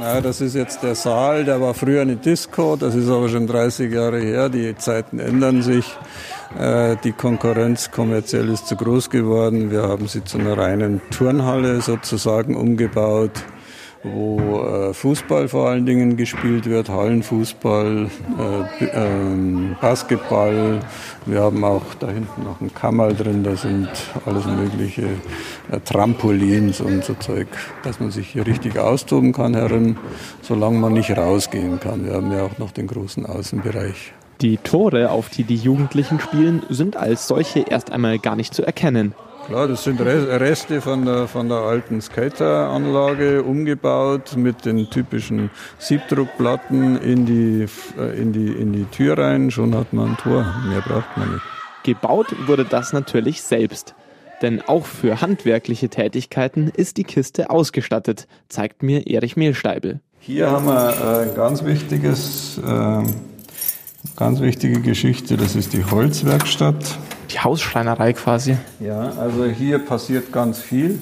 Ja, 0.02 0.20
das 0.20 0.42
ist 0.42 0.56
jetzt 0.56 0.82
der 0.82 0.96
Saal, 0.96 1.46
der 1.46 1.62
war 1.62 1.76
früher 1.76 2.02
eine 2.02 2.16
Disco, 2.16 2.76
das 2.76 2.96
ist 2.96 3.08
aber 3.08 3.30
schon 3.30 3.46
30 3.46 3.94
Jahre 3.94 4.20
her. 4.20 4.50
Die 4.50 4.76
Zeiten 4.76 5.20
ändern 5.20 5.62
sich. 5.62 5.86
Äh, 6.58 6.96
Die 7.04 7.12
Konkurrenz 7.12 7.92
kommerziell 7.92 8.50
ist 8.50 8.66
zu 8.66 8.76
groß 8.76 9.12
geworden. 9.12 9.70
Wir 9.70 9.84
haben 9.84 10.08
sie 10.08 10.24
zu 10.24 10.40
einer 10.40 10.58
reinen 10.58 11.02
Turnhalle 11.12 11.82
sozusagen 11.82 12.56
umgebaut, 12.56 13.44
wo 14.04 14.64
äh, 14.64 14.94
Fußball 14.94 15.48
vor 15.48 15.70
allen 15.70 15.86
Dingen 15.86 16.18
gespielt 16.18 16.66
wird, 16.66 16.90
Hallenfußball, 16.90 18.06
äh, 18.08 18.80
B- 18.80 18.92
ähm, 18.94 19.76
Basketball. 19.80 20.80
Wir 21.26 21.42
haben 21.42 21.64
auch 21.64 21.84
da 22.00 22.08
hinten 22.08 22.44
noch 22.44 22.60
ein 22.62 22.74
Kammerl 22.74 23.16
drin, 23.16 23.44
da 23.44 23.56
sind 23.56 23.90
alles 24.26 24.46
mögliche 24.46 25.04
äh, 25.72 25.80
Trampolins 25.86 26.82
und 26.82 27.04
so 27.04 27.14
Zeug, 27.14 27.48
dass 27.84 28.00
man 28.00 28.12
sich 28.12 28.30
hier 28.30 28.48
richtig 28.48 28.80
austoben 28.80 29.34
kann 29.34 29.54
herin, 29.54 29.98
solange 30.42 30.80
man 30.80 30.94
nicht 30.94 31.16
rausgehen 31.16 31.80
kann. 31.80 32.06
Wir 32.06 32.14
haben 32.14 32.32
ja 32.32 32.44
auch 32.44 32.58
noch 32.58 32.72
den 32.72 32.88
großen 32.88 33.26
Außenbereich. 33.26 34.14
Die 34.42 34.58
Tore, 34.58 35.12
auf 35.12 35.30
die 35.30 35.44
die 35.44 35.56
Jugendlichen 35.56 36.20
spielen, 36.20 36.64
sind 36.70 36.98
als 36.98 37.28
solche 37.28 37.60
erst 37.60 37.92
einmal 37.92 38.18
gar 38.18 38.36
nicht 38.36 38.56
zu 38.56 38.66
erkennen. 38.66 39.14
Klar, 39.48 39.68
das 39.68 39.84
sind 39.84 40.00
Re- 40.00 40.40
Reste 40.40 40.80
von 40.82 41.04
der, 41.04 41.28
von 41.28 41.50
der 41.50 41.58
alten 41.58 42.00
Skateranlage, 42.00 43.44
umgebaut 43.44 44.38
mit 44.38 44.66
den 44.66 44.90
typischen 44.90 45.50
Siebdruckplatten 45.78 47.02
in 47.02 47.26
die, 47.26 47.66
äh, 48.00 48.22
in, 48.22 48.32
die, 48.32 48.48
in 48.48 48.72
die 48.72 48.86
Tür 48.86 49.18
rein. 49.18 49.52
Schon 49.52 49.76
hat 49.76 49.92
man 49.92 50.12
ein 50.12 50.18
Tor. 50.18 50.46
Mehr 50.70 50.82
braucht 50.82 51.18
man 51.18 51.34
nicht. 51.34 51.44
Gebaut 51.84 52.28
wurde 52.48 52.64
das 52.64 52.94
natürlich 52.94 53.42
selbst. 53.42 53.94
Denn 54.42 54.62
auch 54.62 54.86
für 54.86 55.22
handwerkliche 55.22 55.90
Tätigkeiten 55.90 56.72
ist 56.74 56.98
die 56.98 57.04
Kiste 57.04 57.50
ausgestattet, 57.50 58.28
zeigt 58.50 58.84
mir 58.84 59.06
Erich 59.06 59.36
Mehlsteibel. 59.36 60.00
Hier 60.20 60.50
haben 60.50 60.66
wir 60.66 60.90
äh, 60.90 61.30
ein 61.30 61.36
ganz 61.36 61.64
wichtiges, 61.66 62.58
äh, 62.60 63.04
ganz 64.16 64.40
wichtige 64.40 64.80
Geschichte, 64.82 65.36
das 65.36 65.56
ist 65.56 65.74
die 65.74 65.84
Holzwerkstatt. 65.84 66.98
Die 67.32 67.40
Hausschreinerei 67.40 68.14
quasi. 68.14 68.58
Ja, 68.80 69.14
also 69.18 69.46
hier 69.46 69.80
passiert 69.80 70.32
ganz 70.32 70.60
viel 70.60 71.02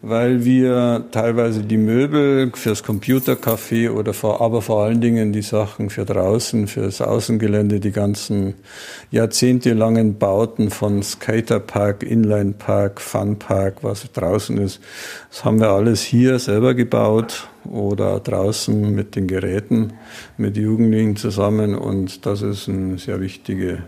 weil 0.00 0.44
wir 0.44 1.06
teilweise 1.10 1.62
die 1.62 1.76
Möbel 1.76 2.52
fürs 2.54 2.84
Computercafé 2.84 3.90
oder 3.90 4.14
vor, 4.14 4.40
aber 4.40 4.62
vor 4.62 4.84
allen 4.84 5.00
Dingen 5.00 5.32
die 5.32 5.42
Sachen 5.42 5.90
für 5.90 6.04
draußen, 6.04 6.68
fürs 6.68 7.00
Außengelände, 7.00 7.80
die 7.80 7.90
ganzen 7.90 8.54
jahrzehntelangen 9.10 10.18
Bauten 10.18 10.70
von 10.70 11.02
Skaterpark, 11.02 12.04
Inlinepark, 12.04 13.00
Funpark, 13.00 13.82
was 13.82 14.10
draußen 14.12 14.58
ist, 14.58 14.80
das 15.30 15.44
haben 15.44 15.58
wir 15.58 15.70
alles 15.70 16.02
hier 16.02 16.38
selber 16.38 16.74
gebaut 16.74 17.48
oder 17.64 18.20
draußen 18.20 18.94
mit 18.94 19.16
den 19.16 19.26
Geräten, 19.26 19.94
mit 20.36 20.56
Jugendlichen 20.56 21.16
zusammen 21.16 21.74
und 21.74 22.24
das 22.24 22.42
ist 22.42 22.68
eine 22.68 22.98
sehr 22.98 23.20
wichtige 23.20 23.82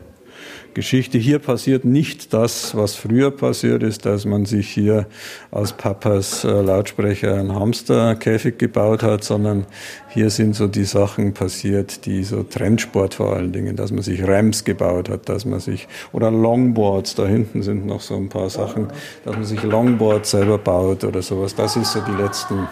Geschichte. 0.75 1.19
Hier 1.19 1.39
passiert 1.39 1.85
nicht 1.85 2.33
das, 2.33 2.77
was 2.77 2.95
früher 2.95 3.31
passiert 3.31 3.83
ist, 3.83 4.07
dass 4.07 4.25
man 4.25 4.47
sich 4.47 4.69
hier 4.69 5.07
aus 5.51 5.73
Papas 5.73 6.45
äh, 6.45 6.49
Lautsprecher 6.49 7.35
einen 7.35 7.55
Hamsterkäfig 7.55 8.59
gebaut 8.59 9.03
hat, 9.03 9.25
sondern 9.25 9.67
hier 10.09 10.31
sind 10.31 10.55
so 10.55 10.67
die 10.67 10.85
Sachen 10.85 11.35
passiert, 11.35 12.07
die 12.07 12.25
so 12.25 12.43
Trendsport 12.43 13.15
vor 13.15 13.35
allen 13.37 13.53
Dingen, 13.53 13.77
dass 13.77 13.93
man 13.93 14.03
sich 14.03 14.27
Rams 14.27 14.65
gebaut 14.65 15.09
hat, 15.09 15.29
dass 15.29 15.45
man 15.45 15.61
sich, 15.61 15.89
oder 16.13 16.31
Longboards, 16.31 17.15
da 17.15 17.27
hinten 17.27 17.63
sind 17.63 17.87
noch 17.87 18.01
so 18.01 18.17
ein 18.17 18.29
paar 18.29 18.51
Sachen, 18.51 18.89
dass 19.25 19.35
man 19.35 19.45
sich 19.45 19.63
Longboards 19.63 20.31
selber 20.31 20.59
baut 20.59 21.05
oder 21.05 21.23
sowas. 21.23 21.55
Das 21.55 21.77
ist 21.77 21.93
so 21.93 22.01
die 22.01 22.23
letzten 22.23 22.69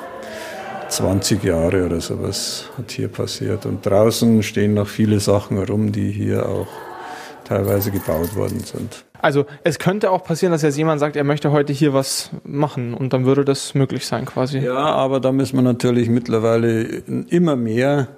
20 0.88 1.45
Jahre 1.45 1.85
oder 1.85 2.00
sowas 2.00 2.71
hat 2.76 2.90
hier 2.90 3.09
passiert. 3.09 3.67
Und 3.67 3.85
draußen 3.85 4.43
stehen 4.43 4.75
noch 4.75 4.88
viele 4.88 5.21
Sachen 5.21 5.59
rum, 5.59 5.93
die 5.93 6.11
hier 6.11 6.49
auch 6.49 6.67
teilweise 7.49 7.90
gebaut 7.90 8.35
worden 8.35 8.61
sind. 8.61 9.08
Also 9.21 9.47
es 9.65 9.79
könnte 9.79 10.11
auch 10.11 10.25
passieren, 10.25 10.53
dass 10.53 10.63
jetzt 10.63 10.77
jemand 10.77 11.01
sagt, 11.01 11.17
er 11.17 11.25
möchte 11.25 11.51
heute 11.51 11.73
hier 11.73 11.93
was 11.93 12.31
machen 12.45 12.95
und 12.95 13.13
dann 13.13 13.25
würde 13.25 13.45
das 13.45 13.75
möglich 13.75 14.07
sein 14.07 14.25
quasi. 14.25 14.59
Ja, 14.59 14.77
aber 14.77 15.21
da 15.21 15.33
müssen 15.33 15.57
wir 15.57 15.63
natürlich 15.63 16.09
mittlerweile 16.09 16.83
immer 17.29 17.57
mehr 17.57 18.09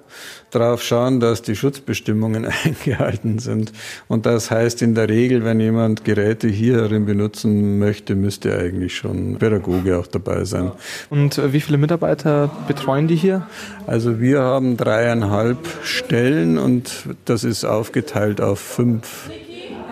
drauf 0.51 0.83
schauen, 0.83 1.19
dass 1.19 1.41
die 1.41 1.55
Schutzbestimmungen 1.55 2.45
eingehalten 2.65 3.39
sind. 3.39 3.71
Und 4.07 4.25
das 4.25 4.51
heißt 4.51 4.81
in 4.81 4.95
der 4.95 5.09
Regel, 5.09 5.43
wenn 5.43 5.59
jemand 5.59 6.03
Geräte 6.03 6.47
hierin 6.47 7.05
benutzen 7.05 7.79
möchte, 7.79 8.15
müsste 8.15 8.57
eigentlich 8.57 8.95
schon 8.95 9.37
Pädagoge 9.37 9.97
auch 9.97 10.07
dabei 10.07 10.43
sein. 10.43 10.71
Und 11.09 11.37
äh, 11.37 11.53
wie 11.53 11.61
viele 11.61 11.77
Mitarbeiter 11.77 12.51
betreuen 12.67 13.07
die 13.07 13.15
hier? 13.15 13.47
Also 13.87 14.19
wir 14.19 14.41
haben 14.41 14.77
dreieinhalb 14.77 15.57
Stellen 15.83 16.57
und 16.57 16.91
das 17.25 17.43
ist 17.43 17.65
aufgeteilt 17.65 18.41
auf 18.41 18.59
fünf 18.59 19.29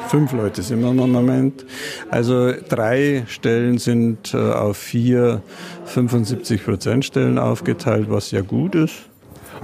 fünf 0.10 0.34
Leute 0.34 0.63
sind 0.63 0.82
wir 0.82 0.89
im 0.89 1.12
Moment. 1.12 1.66
Also 2.10 2.51
drei 2.68 3.24
Stellen 3.28 3.78
sind 3.78 4.34
äh, 4.34 4.38
auf 4.38 4.78
vier 4.78 5.42
75 5.86 6.66
Prozent 6.66 7.06
Stellen 7.06 7.38
aufgeteilt, 7.38 8.08
was 8.10 8.32
ja 8.32 8.42
gut 8.42 8.75
ist. 8.75 8.96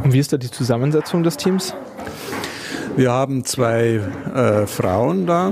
Und 0.04 0.14
wie 0.14 0.20
ist 0.20 0.32
da 0.34 0.38
die 0.38 0.52
Zusammensetzung 0.52 1.24
des 1.24 1.38
Teams? 1.38 1.74
Wir 2.96 3.12
haben 3.12 3.44
zwei 3.44 4.02
äh, 4.36 4.68
Frauen 4.68 5.26
da, 5.26 5.52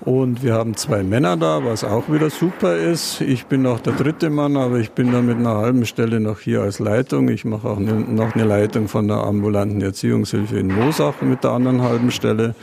und 0.00 0.42
wir 0.42 0.54
haben 0.54 0.76
zwei 0.76 1.02
Männer 1.02 1.36
da, 1.36 1.62
was 1.64 1.84
auch 1.84 2.10
wieder 2.10 2.30
super 2.30 2.76
ist. 2.76 3.20
Ich 3.20 3.46
bin 3.46 3.62
noch 3.62 3.80
der 3.80 3.92
dritte 3.92 4.30
Mann, 4.30 4.56
aber 4.56 4.78
ich 4.78 4.92
bin 4.92 5.12
da 5.12 5.20
mit 5.20 5.36
einer 5.36 5.56
halben 5.56 5.84
Stelle 5.84 6.20
noch 6.20 6.40
hier 6.40 6.62
als 6.62 6.78
Leitung. 6.78 7.28
Ich 7.28 7.44
mache 7.44 7.68
auch 7.68 7.78
ne, 7.78 7.92
noch 7.92 8.34
eine 8.34 8.44
Leitung 8.44 8.88
von 8.88 9.08
der 9.08 9.18
ambulanten 9.18 9.82
Erziehungshilfe 9.82 10.58
in 10.58 10.68
Moosach 10.68 11.20
mit 11.20 11.44
der 11.44 11.50
anderen 11.50 11.82
halben 11.82 12.10
Stelle. 12.10 12.54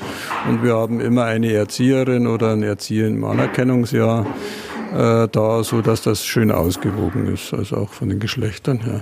Und 0.50 0.63
wir 0.63 0.75
haben 0.75 1.00
immer 1.00 1.25
eine 1.25 1.53
Erzieherin 1.53 2.25
oder 2.25 2.53
einen 2.53 2.63
Erzieher 2.63 3.08
im 3.08 3.24
Anerkennungsjahr 3.24 4.25
äh, 4.96 5.27
da, 5.27 5.63
so 5.63 5.82
dass 5.82 6.01
das 6.01 6.25
schön 6.25 6.51
ausgewogen 6.51 7.32
ist, 7.32 7.53
also 7.53 7.77
auch 7.77 7.89
von 7.89 8.10
den 8.10 8.20
Geschlechtern 8.20 8.79
her. 8.79 9.01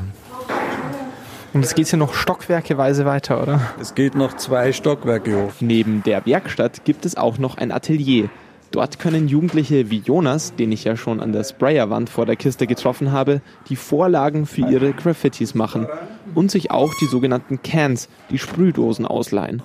Und 1.55 1.63
es 1.63 1.73
geht 1.73 1.87
hier 1.87 1.97
noch 1.97 2.13
stockwerkeweise 2.13 3.05
weiter, 3.05 3.41
oder? 3.41 3.61
Es 3.79 3.95
geht 3.95 4.13
noch 4.13 4.35
zwei 4.35 4.73
Stockwerke 4.73 5.41
hoch. 5.41 5.53
Neben 5.61 6.03
der 6.03 6.25
Werkstatt 6.25 6.83
gibt 6.83 7.05
es 7.05 7.15
auch 7.15 7.37
noch 7.37 7.57
ein 7.57 7.71
Atelier. 7.71 8.27
Dort 8.71 8.99
können 8.99 9.29
Jugendliche 9.29 9.89
wie 9.89 9.99
Jonas, 9.99 10.53
den 10.55 10.73
ich 10.73 10.83
ja 10.83 10.97
schon 10.97 11.21
an 11.21 11.31
der 11.31 11.45
Sprayerwand 11.45 12.09
vor 12.09 12.25
der 12.25 12.35
Kiste 12.35 12.67
getroffen 12.67 13.13
habe, 13.13 13.39
die 13.69 13.77
Vorlagen 13.77 14.47
für 14.47 14.69
ihre 14.69 14.91
Graffitis 14.91 15.55
machen 15.55 15.87
und 16.33 16.51
sich 16.51 16.71
auch 16.71 16.93
die 16.99 17.05
sogenannten 17.05 17.61
Cans, 17.63 18.09
die 18.31 18.37
Sprühdosen, 18.37 19.05
ausleihen. 19.05 19.61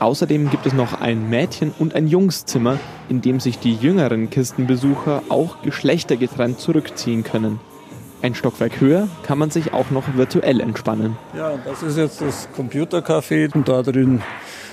Außerdem 0.00 0.50
gibt 0.50 0.66
es 0.66 0.72
noch 0.72 1.00
ein 1.00 1.30
Mädchen- 1.30 1.72
und 1.78 1.94
ein 1.94 2.08
Jungszimmer, 2.08 2.80
in 3.08 3.20
dem 3.20 3.38
sich 3.38 3.60
die 3.60 3.74
jüngeren 3.74 4.28
Kistenbesucher 4.28 5.22
auch 5.28 5.62
geschlechtergetrennt 5.62 6.58
zurückziehen 6.58 7.22
können. 7.22 7.60
Ein 8.20 8.34
Stockwerk 8.34 8.80
höher 8.80 9.08
kann 9.22 9.38
man 9.38 9.50
sich 9.50 9.72
auch 9.72 9.90
noch 9.90 10.16
virtuell 10.16 10.60
entspannen. 10.60 11.16
Ja, 11.36 11.52
das 11.64 11.84
ist 11.84 11.96
jetzt 11.96 12.20
das 12.20 12.48
Computercafé 12.56 13.54
und 13.54 13.68
da 13.68 13.82
drin 13.82 14.22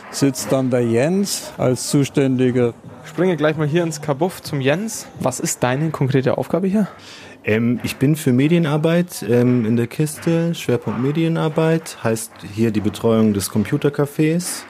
sitzt 0.09 0.51
dann 0.51 0.71
der 0.71 0.81
Jens 0.81 1.51
als 1.57 1.89
Zuständiger. 1.89 2.73
Ich 3.03 3.09
springe 3.11 3.37
gleich 3.37 3.55
mal 3.55 3.67
hier 3.67 3.83
ins 3.83 4.01
Kabuff 4.01 4.41
zum 4.41 4.61
Jens. 4.61 5.05
Was 5.19 5.39
ist 5.39 5.61
deine 5.61 5.91
konkrete 5.91 6.39
Aufgabe 6.39 6.67
hier? 6.67 6.87
Ähm, 7.43 7.79
ich 7.83 7.97
bin 7.97 8.15
für 8.15 8.33
Medienarbeit 8.33 9.23
ähm, 9.29 9.65
in 9.65 9.75
der 9.75 9.87
Kiste, 9.87 10.55
Schwerpunkt 10.55 10.99
Medienarbeit, 10.99 12.03
heißt 12.03 12.31
hier 12.51 12.71
die 12.71 12.79
Betreuung 12.79 13.33
des 13.33 13.51
Computercafés. 13.51 14.63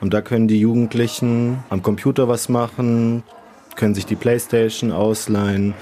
Und 0.00 0.14
da 0.14 0.20
können 0.20 0.46
die 0.46 0.60
Jugendlichen 0.60 1.58
am 1.70 1.82
Computer 1.82 2.28
was 2.28 2.48
machen, 2.48 3.24
können 3.74 3.94
sich 3.94 4.06
die 4.06 4.16
Playstation 4.16 4.92
ausleihen, 4.92 5.74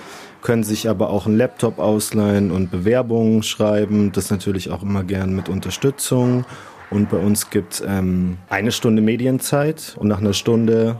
können 0.42 0.64
sich 0.64 0.88
aber 0.88 1.10
auch 1.10 1.26
einen 1.26 1.36
Laptop 1.36 1.78
ausleihen 1.78 2.50
und 2.50 2.70
Bewerbungen 2.70 3.42
schreiben. 3.42 4.12
Das 4.12 4.30
natürlich 4.30 4.70
auch 4.70 4.82
immer 4.82 5.04
gern 5.04 5.34
mit 5.34 5.48
Unterstützung. 5.48 6.44
Und 6.90 7.08
bei 7.08 7.18
uns 7.18 7.50
gibt 7.50 7.74
es 7.74 7.84
ähm, 7.86 8.38
eine 8.48 8.72
Stunde 8.72 9.00
Medienzeit 9.00 9.94
und 9.96 10.08
nach 10.08 10.18
einer 10.18 10.32
Stunde 10.32 10.98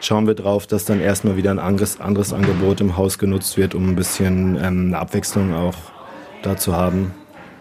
schauen 0.00 0.26
wir 0.26 0.34
drauf, 0.34 0.66
dass 0.66 0.86
dann 0.86 1.00
erstmal 1.00 1.36
wieder 1.36 1.50
ein 1.50 1.58
anderes, 1.58 2.00
anderes 2.00 2.32
Angebot 2.32 2.80
im 2.80 2.96
Haus 2.96 3.18
genutzt 3.18 3.58
wird, 3.58 3.74
um 3.74 3.90
ein 3.90 3.96
bisschen 3.96 4.56
ähm, 4.56 4.86
eine 4.86 4.98
Abwechslung 4.98 5.52
auch 5.52 5.76
da 6.42 6.56
zu 6.56 6.74
haben. 6.74 7.12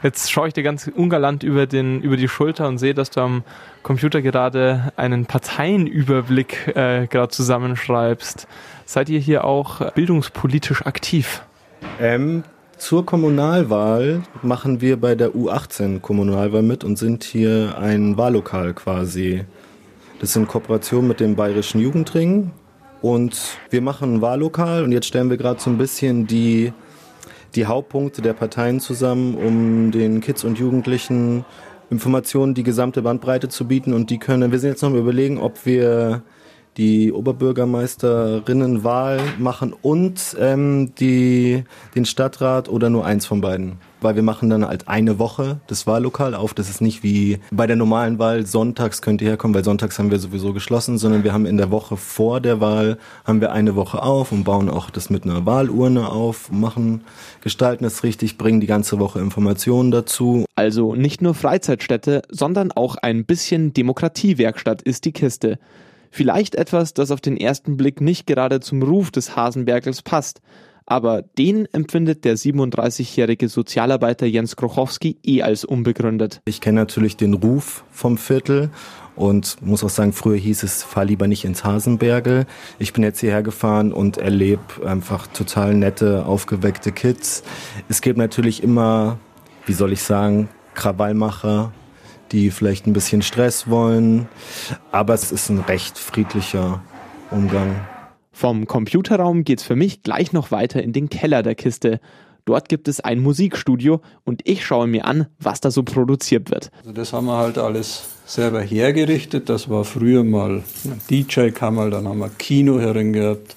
Jetzt 0.04 0.32
schaue 0.32 0.48
ich 0.48 0.54
dir 0.54 0.62
ganz 0.62 0.88
ungalant 0.96 1.42
über, 1.42 1.66
den, 1.66 2.00
über 2.02 2.16
die 2.16 2.28
Schulter 2.28 2.68
und 2.68 2.78
sehe, 2.78 2.94
dass 2.94 3.10
du 3.10 3.22
am 3.22 3.44
Computer 3.82 4.22
gerade 4.22 4.94
einen 4.98 5.26
Parteienüberblick 5.26 6.76
äh, 6.76 7.08
gerade 7.08 7.30
zusammenschreibst. 7.30 8.48
Seid 8.86 9.10
ihr 9.10 9.20
hier 9.20 9.46
auch 9.46 9.92
bildungspolitisch 9.94 10.86
aktiv? 10.86 11.44
Ähm, 12.00 12.44
zur 12.78 13.06
Kommunalwahl 13.06 14.22
machen 14.44 14.80
wir 14.80 15.00
bei 15.00 15.16
der 15.16 15.32
U18 15.32 16.02
Kommunalwahl 16.02 16.62
mit 16.62 16.84
und 16.84 16.98
sind 16.98 17.24
hier 17.24 17.78
ein 17.80 18.16
Wahllokal 18.18 18.74
quasi. 18.74 19.44
Das 20.20 20.30
ist 20.30 20.36
in 20.36 20.48
Kooperation 20.48 21.08
mit 21.08 21.20
dem 21.20 21.36
Bayerischen 21.36 21.82
Jugendring. 21.82 22.52
Und 23.02 23.58
wir 23.70 23.82
machen 23.82 24.16
ein 24.16 24.22
Wahllokal 24.22 24.84
und 24.84 24.92
jetzt 24.92 25.08
stellen 25.08 25.30
wir 25.30 25.38
gerade 25.38 25.60
so 25.60 25.70
ein 25.70 25.78
bisschen 25.78 26.28
die, 26.28 26.72
die 27.56 27.66
Hauptpunkte 27.66 28.22
der 28.22 28.34
Parteien 28.34 28.80
zusammen, 28.80 29.36
um 29.36 29.92
den 29.92 30.22
Kids 30.22 30.44
und 30.44 30.60
Jugendlichen 30.60 31.44
Informationen 31.90 32.54
die 32.54 32.64
gesamte 32.64 33.02
Bandbreite 33.02 33.50
zu 33.50 33.68
bieten. 33.68 33.94
Und 33.94 34.10
die 34.10 34.20
können, 34.20 34.52
wir 34.52 34.60
sind 34.60 34.72
jetzt 34.72 34.82
noch 34.84 34.94
überlegen, 34.94 35.40
ob 35.40 35.66
wir 35.66 36.24
die 36.78 37.12
Oberbürgermeisterinnenwahl 37.12 39.20
machen 39.40 39.74
und 39.82 40.38
ähm, 40.40 40.94
die, 41.00 41.64
den 41.96 42.06
Stadtrat 42.06 42.70
oder 42.70 42.90
nur 42.90 43.06
eins 43.06 43.26
von 43.26 43.42
beiden. 43.42 43.74
Weil 44.02 44.16
wir 44.16 44.24
machen 44.24 44.50
dann 44.50 44.68
halt 44.68 44.90
eine 44.90 45.20
Woche 45.20 45.62
das 45.68 45.88
Wahllokal 45.88 46.36
auf. 46.36 46.54
Das 46.54 46.70
ist 46.70 46.82
nicht 46.82 47.02
wie 47.02 47.40
bei 47.50 47.66
der 47.66 47.78
normalen 47.78 48.20
Wahl, 48.20 48.46
sonntags 48.46 49.02
könnt 49.02 49.22
ihr 49.22 49.30
herkommen, 49.30 49.56
weil 49.56 49.64
sonntags 49.64 49.98
haben 49.98 50.12
wir 50.12 50.20
sowieso 50.20 50.52
geschlossen, 50.54 50.98
sondern 50.98 51.24
wir 51.24 51.32
haben 51.34 51.46
in 51.46 51.56
der 51.58 51.72
Woche 51.72 51.96
vor 51.98 52.42
der 52.42 52.60
Wahl, 52.60 52.98
haben 53.24 53.40
wir 53.42 53.54
eine 53.54 53.76
Woche 53.76 54.04
auf 54.04 54.32
und 54.32 54.44
bauen 54.44 54.70
auch 54.70 54.90
das 54.90 55.10
mit 55.10 55.24
einer 55.24 55.46
Wahlurne 55.46 56.10
auf, 56.10 56.52
machen, 56.52 57.06
gestalten 57.42 57.86
es 57.86 58.04
richtig, 58.04 58.38
bringen 58.38 58.60
die 58.60 58.68
ganze 58.68 59.00
Woche 59.00 59.20
Informationen 59.20 59.92
dazu. 59.92 60.46
Also 60.56 60.94
nicht 60.94 61.22
nur 61.22 61.34
Freizeitstätte, 61.34 62.24
sondern 62.30 62.74
auch 62.74 62.98
ein 62.98 63.26
bisschen 63.26 63.74
Demokratiewerkstatt 63.74 64.82
ist 64.82 65.06
die 65.06 65.14
Kiste. 65.14 65.58
Vielleicht 66.16 66.56
etwas, 66.56 66.94
das 66.94 67.12
auf 67.12 67.20
den 67.20 67.36
ersten 67.36 67.76
Blick 67.76 68.00
nicht 68.00 68.26
gerade 68.26 68.62
zum 68.62 68.82
Ruf 68.82 69.12
des 69.12 69.36
Hasenbergels 69.36 70.02
passt. 70.02 70.40
Aber 70.86 71.24
den 71.24 71.66
empfindet 71.74 72.24
der 72.24 72.38
37-jährige 72.38 73.50
Sozialarbeiter 73.50 74.26
Jens 74.26 74.56
Krochowski 74.56 75.18
eh 75.26 75.42
als 75.42 75.66
unbegründet. 75.66 76.40
Ich 76.46 76.62
kenne 76.62 76.80
natürlich 76.80 77.18
den 77.18 77.34
Ruf 77.34 77.84
vom 77.92 78.18
Viertel 78.18 78.70
Und 79.18 79.62
muss 79.62 79.84
auch 79.84 79.90
sagen, 79.90 80.14
früher 80.14 80.38
hieß 80.38 80.64
es, 80.64 80.84
fahr 80.84 81.04
lieber 81.04 81.28
nicht 81.28 81.44
ins 81.44 81.66
Hasenbergel. 81.66 82.46
Ich 82.80 82.94
bin 82.94 83.04
jetzt 83.04 83.20
hierher 83.20 83.44
gefahren 83.44 83.92
und 83.92 84.18
erlebe 84.18 84.62
einfach 84.86 85.28
total 85.28 85.74
nette, 85.74 86.26
aufgeweckte 86.26 86.94
Kids. 86.94 87.44
Es 87.90 88.00
gibt 88.00 88.18
natürlich 88.18 88.64
immer, 88.64 89.20
wie 89.66 89.74
soll 89.74 89.92
ich 89.92 90.02
sagen, 90.02 90.48
Krawallmacher, 90.76 91.74
die 92.32 92.52
vielleicht 92.52 92.88
ein 92.88 92.94
bisschen 92.94 93.22
Stress 93.22 93.70
wollen. 93.70 94.28
Aber 94.92 95.14
es 95.14 95.32
ist 95.32 95.50
ein 95.50 95.60
recht 95.60 95.98
friedlicher 95.98 96.82
Umgang. 97.32 97.76
Vom 98.32 98.68
Computerraum 98.68 99.44
geht's 99.44 99.64
für 99.64 99.76
mich 99.76 100.04
gleich 100.04 100.34
noch 100.34 100.52
weiter 100.52 100.84
in 100.84 100.92
den 100.92 101.10
Keller 101.10 101.42
der 101.42 101.56
Kiste. 101.56 102.00
Dort 102.44 102.70
gibt 102.70 102.88
es 102.88 103.00
ein 103.00 103.20
Musikstudio 103.22 104.02
und 104.24 104.42
ich 104.44 104.66
schaue 104.66 104.86
mir 104.86 105.06
an, 105.06 105.28
was 105.40 105.62
da 105.62 105.72
so 105.72 105.82
produziert 105.82 106.52
wird. 106.52 106.70
Also 106.80 106.92
das 106.92 107.12
haben 107.12 107.26
wir 107.26 107.38
halt 107.38 107.58
alles 107.58 108.04
selber 108.26 108.62
hergerichtet. 108.62 109.50
Das 109.50 109.68
war 109.70 109.84
früher 109.84 110.24
mal 110.24 110.64
ein 110.84 111.02
DJ-Kammer, 111.10 111.90
dann 111.90 112.08
haben 112.08 112.20
wir 112.20 112.30
Kino 112.30 112.80
herin 112.80 113.14
gehabt. 113.14 113.56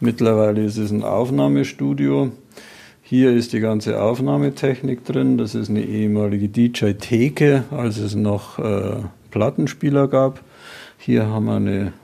Mittlerweile 0.00 0.64
ist 0.64 0.76
es 0.76 0.90
ein 0.90 1.04
Aufnahmestudio. 1.04 2.30
Hier 3.10 3.32
ist 3.32 3.54
die 3.54 3.60
ganze 3.60 4.02
Aufnahmetechnik 4.02 5.02
drin. 5.02 5.38
Das 5.38 5.54
ist 5.54 5.70
eine 5.70 5.80
ehemalige 5.80 6.50
DJ-Theke, 6.50 7.64
als 7.70 7.96
es 7.96 8.14
noch 8.14 8.58
äh, 8.58 8.96
Plattenspieler 9.30 10.08
gab. 10.08 10.42
Hier 10.98 11.26
haben 11.26 11.46
wir 11.46 11.54
eine 11.54 11.94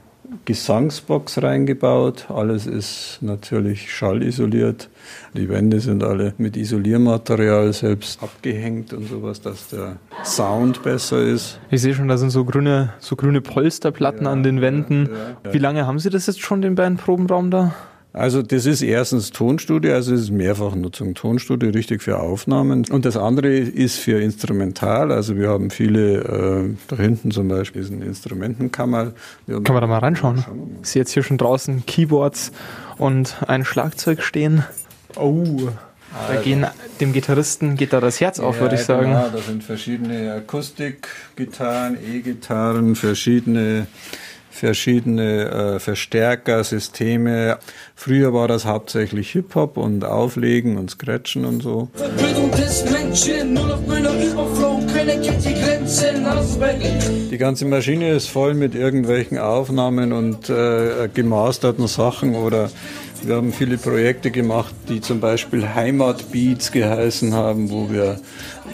Gesangsbox 0.46 1.42
reingebaut. 1.42 2.30
Alles 2.30 2.66
ist 2.66 3.18
natürlich 3.20 3.92
schallisoliert. 3.92 4.88
Die 5.34 5.50
Wände 5.50 5.80
sind 5.80 6.02
alle 6.02 6.32
mit 6.38 6.56
Isoliermaterial 6.56 7.75
selbst 7.75 8.23
abgehängt 8.23 8.94
und 8.94 9.06
sowas, 9.06 9.42
dass 9.42 9.68
der 9.68 9.96
Sound 10.25 10.82
besser 10.84 11.20
ist. 11.20 11.61
Ich 11.70 11.82
sehe 11.82 11.92
schon, 11.92 12.08
da 12.08 12.16
sind 12.16 12.30
so 12.30 12.46
grüne, 12.46 12.94
so 12.99 13.14
grüne 13.14 13.42
Polsterplatten 13.42 14.25
ja, 14.25 14.32
an 14.32 14.42
den 14.42 14.62
Wänden. 14.62 15.11
Ja, 15.12 15.18
ja. 15.44 15.52
Wie 15.52 15.58
lange 15.58 15.87
haben 15.87 15.99
Sie 15.99 16.08
das 16.08 16.28
jetzt 16.28 16.40
schon, 16.40 16.62
den 16.62 16.76
Bandprobenraum 16.76 17.50
da? 17.50 17.75
Also 18.14 18.42
das 18.42 18.64
ist 18.64 18.80
erstens 18.80 19.33
Tonstudio, 19.33 19.92
also 19.92 20.14
es 20.14 20.23
ist 20.23 20.30
Mehrfachnutzung. 20.30 21.14
Tonstudio 21.14 21.71
richtig 21.71 22.00
für 22.00 22.21
Aufnahmen. 22.21 22.85
Und 22.88 23.04
das 23.04 23.16
andere 23.16 23.49
ist 23.49 23.99
für 23.99 24.21
Instrumental. 24.21 25.11
Also 25.11 25.37
wir 25.37 25.49
haben 25.49 25.71
viele, 25.71 26.18
äh, 26.21 26.76
da 26.87 26.97
hinten 26.97 27.33
zum 27.33 27.49
Beispiel 27.49 27.83
ist 27.83 27.90
ein 27.90 28.02
Instrumentenkammer. 28.02 29.14
Können 29.49 29.66
wir 29.66 29.80
da 29.80 29.88
mal 29.88 29.99
reinschauen? 29.99 30.44
Ich 30.80 30.90
sehe 30.90 31.02
jetzt 31.02 31.11
hier 31.11 31.25
schon 31.25 31.38
draußen 31.38 31.87
Keyboards 31.87 32.52
und 32.99 33.37
ein 33.49 33.64
Schlagzeug 33.64 34.23
stehen. 34.23 34.62
Oh, 35.16 35.68
da 36.28 36.40
gehen, 36.40 36.66
dem 37.00 37.12
Gitarristen 37.12 37.76
geht 37.76 37.92
da 37.92 38.00
das 38.00 38.21
Herz 38.21 38.38
auf, 38.38 38.56
ja, 38.56 38.62
würde 38.62 38.76
ich 38.76 38.83
sagen. 38.83 39.11
Ja, 39.11 39.28
da 39.28 39.38
sind 39.38 39.64
verschiedene 39.64 40.35
Akustikgitarren, 40.35 41.99
E-Gitarren, 42.00 42.94
verschiedene 42.94 43.88
verschiedene 44.54 45.76
äh, 45.76 45.78
Verstärker, 45.78 46.62
Systeme. 46.64 47.58
Früher 47.94 48.32
war 48.32 48.49
das 48.49 48.64
hauptsächlich 48.64 49.30
Hip-Hop 49.30 49.76
und 49.76 50.04
Auflegen 50.04 50.78
und 50.78 50.90
Scratchen 50.90 51.44
und 51.44 51.62
so. 51.62 51.88
Die 57.30 57.38
ganze 57.38 57.64
Maschine 57.64 58.12
ist 58.12 58.28
voll 58.28 58.54
mit 58.54 58.75
irgendwelchen 58.75 59.38
Aufnahmen 59.38 60.12
und 60.12 60.49
äh, 60.49 61.08
gemasterten 61.12 61.87
Sachen 61.88 62.34
oder 62.34 62.70
wir 63.23 63.37
haben 63.37 63.52
viele 63.52 63.78
Projekte 63.78 64.30
gemacht, 64.30 64.75
die 64.88 65.00
zum 65.00 65.20
Beispiel 65.20 65.75
Heimatbeats 65.75 66.73
geheißen 66.73 67.32
haben, 67.32 67.70
wo 67.70 67.90
wir 67.90 68.20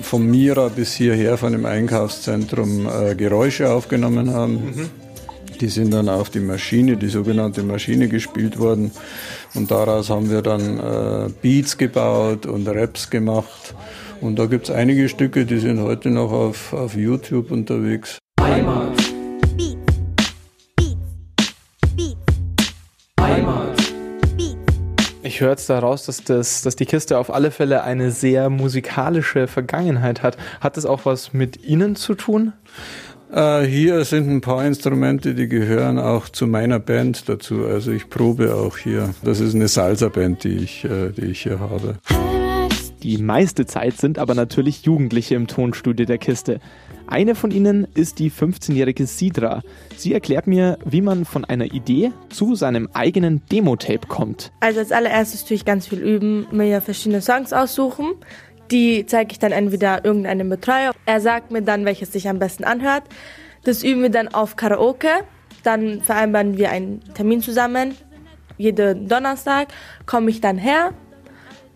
vom 0.03 0.27
Mira 0.27 0.69
bis 0.69 0.93
hierher 0.93 1.37
von 1.37 1.53
dem 1.53 1.67
Einkaufszentrum 1.67 2.89
äh, 2.89 3.15
Geräusche 3.15 3.71
aufgenommen 3.71 4.33
haben. 4.33 4.53
Mhm. 4.55 4.91
Die 5.61 5.69
sind 5.69 5.93
dann 5.93 6.09
auf 6.09 6.31
die 6.31 6.41
Maschine, 6.41 6.97
die 6.97 7.09
sogenannte 7.09 7.63
Maschine 7.63 8.09
gespielt 8.09 8.59
worden. 8.59 8.93
Und 9.55 9.71
daraus 9.71 10.09
haben 10.09 10.31
wir 10.31 10.41
dann 10.41 10.79
äh, 10.79 11.29
Beats 11.43 11.77
gebaut 11.77 12.47
und 12.47 12.67
Raps 12.67 13.11
gemacht. 13.11 13.75
Und 14.23 14.39
da 14.39 14.47
gibt 14.47 14.71
es 14.71 14.75
einige 14.75 15.11
Stücke, 15.11 15.45
die 15.45 15.59
sind 15.59 15.81
heute 15.81 16.09
noch 16.09 16.33
auf, 16.33 16.73
auf 16.73 16.95
YouTube 16.95 17.51
unterwegs. 17.51 18.19
Heimat. 18.41 18.99
Ich 25.23 25.43
höre 25.43 25.51
jetzt 25.51 25.69
daraus, 25.69 26.07
dass, 26.07 26.25
das, 26.25 26.63
dass 26.63 26.77
die 26.77 26.87
Kiste 26.87 27.19
auf 27.19 27.33
alle 27.33 27.51
Fälle 27.51 27.85
eine 27.85 28.11
sehr 28.11 28.49
musikalische 28.49 29.47
Vergangenheit 29.47 30.23
hat. 30.23 30.37
Hat 30.61 30.79
das 30.79 30.87
auch 30.87 31.05
was 31.05 31.35
mit 31.35 31.63
Ihnen 31.63 31.97
zu 31.97 32.15
tun? 32.15 32.55
Äh, 33.33 33.63
hier 33.63 34.05
sind 34.05 34.29
ein 34.29 34.41
paar 34.41 34.65
Instrumente, 34.65 35.35
die 35.35 35.49
gehören 35.49 35.99
auch 35.99 36.29
zu 36.29 36.47
meiner 36.47 36.81
Band 36.81 37.29
dazu. 37.29 37.65
Also 37.65 37.93
ich 37.93 38.09
probe 38.09 38.55
auch 38.55 38.77
hier. 38.77 39.15
Das 39.23 39.41
ist 39.41 39.55
eine 39.55 39.69
Salsa-Band, 39.69 40.45
die 40.45 40.57
ich, 40.57 40.85
äh, 40.85 41.11
die 41.11 41.27
ich 41.27 41.43
hier 41.43 41.61
habe. 41.61 41.97
Die 43.03 43.19
meiste 43.19 43.67
Zeit 43.67 43.97
sind 43.97 44.19
aber 44.19 44.35
natürlich 44.35 44.83
Jugendliche 44.83 45.35
im 45.35 45.47
Tonstudio 45.47 46.05
der 46.05 46.19
Kiste. 46.19 46.61
Eine 47.07 47.35
von 47.35 47.51
ihnen 47.51 47.89
ist 47.95 48.19
die 48.19 48.31
15-jährige 48.31 49.07
Sidra. 49.07 49.63
Sie 49.97 50.13
erklärt 50.13 50.47
mir, 50.47 50.79
wie 50.85 51.01
man 51.01 51.25
von 51.25 51.45
einer 51.45 51.73
Idee 51.73 52.13
zu 52.29 52.55
seinem 52.55 52.89
eigenen 52.93 53.43
Demo-Tape 53.51 54.07
kommt. 54.07 54.53
Also 54.61 54.81
als 54.81 54.93
allererstes 54.93 55.45
tue 55.45 55.57
ich 55.57 55.65
ganz 55.65 55.87
viel 55.87 55.99
üben, 55.99 56.47
mir 56.53 56.81
verschiedene 56.81 57.23
Songs 57.23 57.53
aussuchen 57.53 58.13
die 58.71 59.07
zeige 59.07 59.33
ich 59.33 59.39
dann 59.39 59.53
entweder 59.53 60.05
irgendeinem 60.05 60.49
Betreuer. 60.49 60.93
Er 61.07 61.21
sagt 61.21 61.51
mir 61.51 61.63
dann, 61.63 61.85
welches 61.85 62.13
sich 62.13 62.29
am 62.29 62.39
besten 62.39 62.65
anhört. 62.65 63.05
Das 63.65 63.83
üben 63.83 64.03
wir 64.03 64.11
dann 64.11 64.29
auf 64.29 64.57
Karaoke. 64.57 65.09
Dann 65.63 66.01
vereinbaren 66.01 66.57
wir 66.57 66.71
einen 66.71 67.01
Termin 67.15 67.43
zusammen. 67.43 67.97
Jeden 68.57 69.09
Donnerstag 69.09 69.69
komme 70.07 70.31
ich 70.31 70.41
dann 70.41 70.59
her 70.59 70.93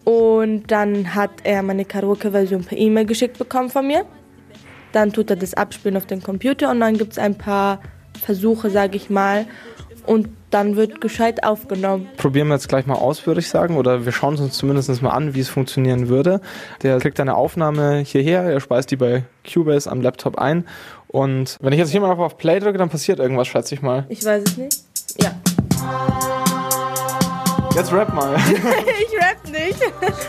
und 0.04 0.70
dann 0.70 1.14
hat 1.14 1.30
er 1.44 1.62
meine 1.62 1.84
Karaoke-Version 1.86 2.64
per 2.64 2.76
E-Mail 2.76 3.06
geschickt 3.06 3.38
bekommen 3.38 3.70
von 3.70 3.86
mir. 3.86 4.04
Dann 4.92 5.12
tut 5.12 5.30
er 5.30 5.36
das 5.36 5.54
abspielen 5.54 5.96
auf 5.96 6.06
dem 6.06 6.22
Computer 6.22 6.70
und 6.70 6.80
dann 6.80 6.96
gibt 6.96 7.12
es 7.12 7.18
ein 7.18 7.36
paar 7.36 7.80
Versuche, 8.22 8.70
sage 8.70 8.96
ich 8.96 9.10
mal. 9.10 9.46
Und 10.06 10.28
dann 10.54 10.76
wird 10.76 11.00
gescheit 11.00 11.42
aufgenommen. 11.42 12.08
Probieren 12.16 12.46
wir 12.46 12.54
jetzt 12.54 12.68
gleich 12.68 12.86
mal 12.86 12.94
aus, 12.94 13.26
würde 13.26 13.40
ich 13.40 13.48
sagen, 13.48 13.76
oder 13.76 14.04
wir 14.04 14.12
schauen 14.12 14.38
uns 14.38 14.56
zumindest 14.56 15.02
mal 15.02 15.10
an, 15.10 15.34
wie 15.34 15.40
es 15.40 15.48
funktionieren 15.48 16.08
würde. 16.08 16.40
Der 16.82 16.98
kriegt 17.00 17.18
eine 17.18 17.34
Aufnahme 17.34 17.98
hierher, 17.98 18.42
er 18.42 18.60
speist 18.60 18.92
die 18.92 18.96
bei 18.96 19.24
Cubase 19.52 19.90
am 19.90 20.00
Laptop 20.00 20.38
ein 20.38 20.64
und 21.08 21.58
wenn 21.60 21.72
ich 21.72 21.78
jetzt 21.80 21.90
hier 21.90 22.00
mal 22.00 22.12
auf 22.12 22.38
Play 22.38 22.60
drücke, 22.60 22.78
dann 22.78 22.88
passiert 22.88 23.18
irgendwas, 23.18 23.48
schätze 23.48 23.74
ich 23.74 23.82
mal. 23.82 24.06
Ich 24.08 24.24
weiß 24.24 24.44
es 24.46 24.56
nicht. 24.56 24.78
Ja. 25.20 25.32
Jetzt 27.74 27.92
rap 27.92 28.14
mal. 28.14 28.36
ich 28.46 29.20
rap 29.20 29.50
nicht. 29.50 29.80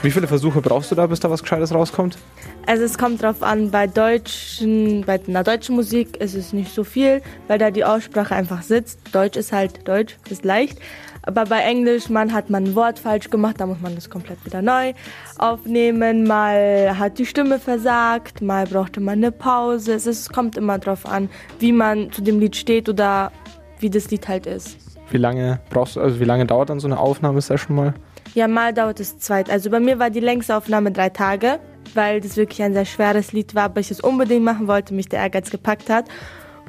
Wie 0.01 0.09
viele 0.09 0.27
Versuche 0.27 0.61
brauchst 0.61 0.89
du 0.89 0.95
da, 0.95 1.05
bis 1.05 1.19
da 1.19 1.29
was 1.29 1.43
Gescheites 1.43 1.71
rauskommt? 1.71 2.17
Also 2.65 2.83
es 2.83 2.97
kommt 2.97 3.21
drauf 3.21 3.43
an, 3.43 3.69
bei 3.69 3.85
deutschen, 3.85 5.03
bei 5.05 5.19
einer 5.27 5.43
deutschen 5.43 5.75
Musik 5.75 6.17
ist 6.17 6.33
es 6.33 6.53
nicht 6.53 6.73
so 6.73 6.83
viel, 6.83 7.21
weil 7.47 7.59
da 7.59 7.69
die 7.69 7.85
Aussprache 7.85 8.33
einfach 8.33 8.63
sitzt. 8.63 8.99
Deutsch 9.11 9.37
ist 9.37 9.51
halt 9.51 9.87
Deutsch, 9.87 10.17
ist 10.27 10.43
leicht. 10.43 10.79
Aber 11.21 11.45
bei 11.45 11.59
Englisch, 11.59 12.09
man 12.09 12.33
hat 12.33 12.49
man 12.49 12.63
ein 12.63 12.75
Wort 12.75 12.97
falsch 12.97 13.29
gemacht, 13.29 13.57
da 13.59 13.67
muss 13.67 13.79
man 13.79 13.93
das 13.93 14.09
komplett 14.09 14.43
wieder 14.43 14.63
neu 14.63 14.93
aufnehmen. 15.37 16.23
Mal 16.23 16.97
hat 16.97 17.19
die 17.19 17.27
Stimme 17.27 17.59
versagt, 17.59 18.41
mal 18.41 18.65
brauchte 18.65 19.01
man 19.01 19.19
eine 19.19 19.31
Pause. 19.31 19.93
Es 19.93 20.07
ist, 20.07 20.33
kommt 20.33 20.57
immer 20.57 20.79
drauf 20.79 21.05
an, 21.05 21.29
wie 21.59 21.71
man 21.71 22.11
zu 22.11 22.23
dem 22.23 22.39
Lied 22.39 22.55
steht 22.55 22.89
oder 22.89 23.31
wie 23.79 23.91
das 23.91 24.09
Lied 24.09 24.27
halt 24.27 24.47
ist. 24.47 24.84
Wie 25.11 25.17
lange 25.17 25.59
brauchst 25.69 25.95
du, 25.95 26.01
also 26.01 26.19
wie 26.19 26.25
lange 26.25 26.45
dauert 26.45 26.69
dann 26.69 26.79
so 26.79 26.87
eine 26.87 26.99
Aufnahmesession 26.99 27.75
mal? 27.75 27.93
Ja, 28.33 28.47
mal 28.47 28.73
dauert 28.73 28.99
es 28.99 29.17
zwei. 29.19 29.45
Also 29.45 29.69
bei 29.69 29.79
mir 29.79 29.99
war 29.99 30.09
die 30.09 30.19
längste 30.19 30.55
Aufnahme 30.55 30.91
drei 30.91 31.09
Tage, 31.09 31.59
weil 31.93 32.21
das 32.21 32.35
wirklich 32.37 32.61
ein 32.63 32.73
sehr 32.73 32.85
schweres 32.85 33.31
Lied 33.31 33.55
war, 33.55 33.63
aber 33.63 33.79
ich 33.79 33.91
es 33.91 34.01
unbedingt 34.01 34.43
machen 34.43 34.67
wollte, 34.67 34.93
mich 34.93 35.07
der 35.07 35.19
Ehrgeiz 35.19 35.49
gepackt 35.49 35.89
hat. 35.89 36.05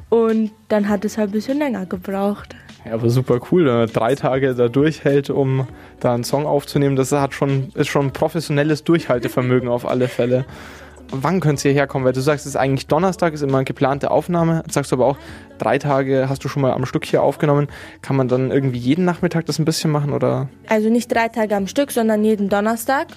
Und 0.09 0.51
dann 0.69 0.87
hat 0.87 1.03
es 1.03 1.17
halt 1.17 1.29
ein 1.29 1.33
bisschen 1.33 1.57
länger 1.57 1.85
gebraucht. 1.85 2.55
Ja, 2.85 2.93
aber 2.93 3.09
super 3.09 3.39
cool, 3.51 3.65
wenn 3.65 3.73
man 3.73 3.87
drei 3.89 4.15
Tage 4.15 4.55
da 4.55 4.69
durchhält, 4.69 5.29
um 5.29 5.67
da 5.99 6.13
einen 6.13 6.23
Song 6.23 6.45
aufzunehmen. 6.45 6.95
Das 6.95 7.11
hat 7.11 7.33
schon, 7.33 7.71
ist 7.73 7.89
schon 7.89 8.11
professionelles 8.11 8.85
Durchhaltevermögen 8.85 9.67
auf 9.67 9.85
alle 9.85 10.07
Fälle 10.07 10.45
wann 11.11 11.39
könnt 11.39 11.63
ihr 11.65 11.71
herkommen? 11.71 12.05
Weil 12.05 12.13
du 12.13 12.21
sagst, 12.21 12.45
es 12.45 12.53
ist 12.53 12.55
eigentlich 12.55 12.87
Donnerstag, 12.87 13.33
ist 13.33 13.41
immer 13.41 13.57
eine 13.57 13.65
geplante 13.65 14.11
Aufnahme. 14.11 14.61
Jetzt 14.65 14.73
sagst 14.73 14.91
du 14.91 14.95
aber 14.95 15.05
auch, 15.05 15.17
drei 15.57 15.77
Tage 15.77 16.27
hast 16.29 16.43
du 16.43 16.49
schon 16.49 16.61
mal 16.61 16.73
am 16.73 16.85
Stück 16.85 17.05
hier 17.05 17.23
aufgenommen. 17.23 17.67
Kann 18.01 18.15
man 18.15 18.27
dann 18.27 18.51
irgendwie 18.51 18.79
jeden 18.79 19.05
Nachmittag 19.05 19.45
das 19.45 19.59
ein 19.59 19.65
bisschen 19.65 19.91
machen 19.91 20.13
oder? 20.13 20.49
Also 20.67 20.89
nicht 20.89 21.13
drei 21.13 21.27
Tage 21.27 21.55
am 21.55 21.67
Stück, 21.67 21.91
sondern 21.91 22.23
jeden 22.23 22.49
Donnerstag. 22.49 23.07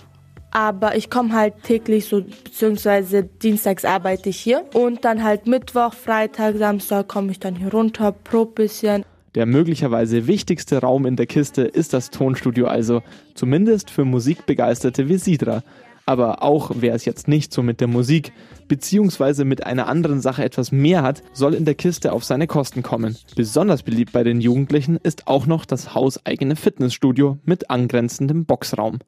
Aber 0.53 0.97
ich 0.97 1.11
komme 1.11 1.33
halt 1.33 1.63
täglich 1.63 2.07
so, 2.07 2.23
beziehungsweise 2.23 3.23
dienstags 3.23 3.85
arbeite 3.85 4.31
ich 4.31 4.39
hier. 4.39 4.65
Und 4.75 5.05
dann 5.05 5.23
halt 5.23 5.47
Mittwoch, 5.47 5.95
Freitag, 5.95 6.57
Samstag 6.57 7.07
komme 7.09 7.31
ich 7.31 7.39
dann 7.39 7.55
hier 7.55 7.71
runter, 7.71 8.13
pro 8.13 8.47
bisschen. 8.47 9.05
Der 9.37 9.47
möglicherweise 9.47 10.27
wichtigste 10.27 10.79
Raum 10.79 11.07
in 11.07 11.15
der 11.15 11.27
Kiste 11.27 11.63
ist 11.63 11.93
das 11.93 12.11
Tonstudio 12.11 12.67
also, 12.67 13.03
zumindest 13.35 13.91
für 13.91 14.05
Musikbegeisterte 14.05 15.09
wie 15.09 15.19
Sidra. 15.19 15.63
Aber 16.11 16.43
auch 16.43 16.73
wer 16.75 16.97
es 16.97 17.05
jetzt 17.05 17.29
nicht 17.29 17.53
so 17.53 17.63
mit 17.63 17.81
der 17.81 17.87
Musik 17.87 18.33
beziehungsweise 18.67 19.45
mit 19.45 19.65
einer 19.65 19.87
anderen 19.87 20.21
Sache 20.21 20.43
etwas 20.43 20.73
mehr 20.73 21.05
hat, 21.05 21.23
soll 21.33 21.55
in 21.55 21.65
der 21.65 21.77
Kiste 21.77 22.13
auf 22.13 22.25
seine 22.25 22.49
Kosten 22.49 22.83
kommen. 22.83 23.17
Besonders 23.37 23.85
beliebt 23.85 24.11
bei 24.11 24.25
den 24.25 24.41
Jugendlichen 24.41 24.99
ist 25.01 25.29
auch 25.29 25.47
noch 25.47 25.65
das 25.65 25.95
hauseigene 25.95 26.57
Fitnessstudio 26.57 27.39
mit 27.45 27.71
angrenzendem 27.71 28.45
Boxraum. 28.45 28.99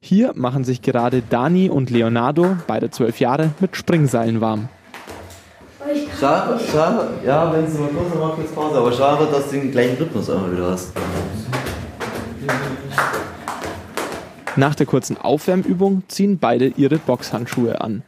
Hier 0.00 0.32
machen 0.34 0.64
sich 0.64 0.80
gerade 0.80 1.20
Dani 1.28 1.68
und 1.68 1.90
Leonardo, 1.90 2.56
beide 2.66 2.88
zwölf 2.88 3.20
Jahre, 3.20 3.50
mit 3.60 3.76
Springseilen 3.76 4.40
warm. 4.40 4.70
Schade, 6.18 6.58
schade, 6.72 7.08
ja, 7.26 7.52
wenn 7.52 7.66
sie 7.66 7.78
mal 7.78 7.90
kurz 7.90 8.14
mal 8.14 8.30
kurz 8.30 8.50
Pause, 8.52 8.78
aber 8.78 8.92
schade, 8.92 9.28
dass 9.30 9.50
du 9.50 9.60
den 9.60 9.72
gleichen 9.72 9.98
Rhythmus 9.98 10.30
immer 10.30 10.50
wieder 10.50 10.70
hast. 10.70 10.92
Nach 14.58 14.74
der 14.74 14.86
kurzen 14.86 15.18
Aufwärmübung 15.18 16.04
ziehen 16.08 16.38
beide 16.38 16.68
ihre 16.68 16.96
Boxhandschuhe 16.96 17.82
an. 17.82 18.02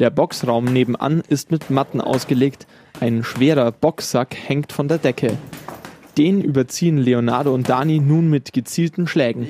Der 0.00 0.10
Boxraum 0.10 0.64
nebenan 0.64 1.22
ist 1.28 1.52
mit 1.52 1.70
Matten 1.70 2.00
ausgelegt. 2.00 2.66
Ein 2.98 3.22
schwerer 3.22 3.70
Boxsack 3.70 4.34
hängt 4.34 4.72
von 4.72 4.88
der 4.88 4.98
Decke. 4.98 5.38
Den 6.18 6.42
überziehen 6.42 6.98
Leonardo 6.98 7.54
und 7.54 7.68
Dani 7.68 8.00
nun 8.00 8.28
mit 8.28 8.52
gezielten 8.52 9.06
Schlägen. 9.06 9.46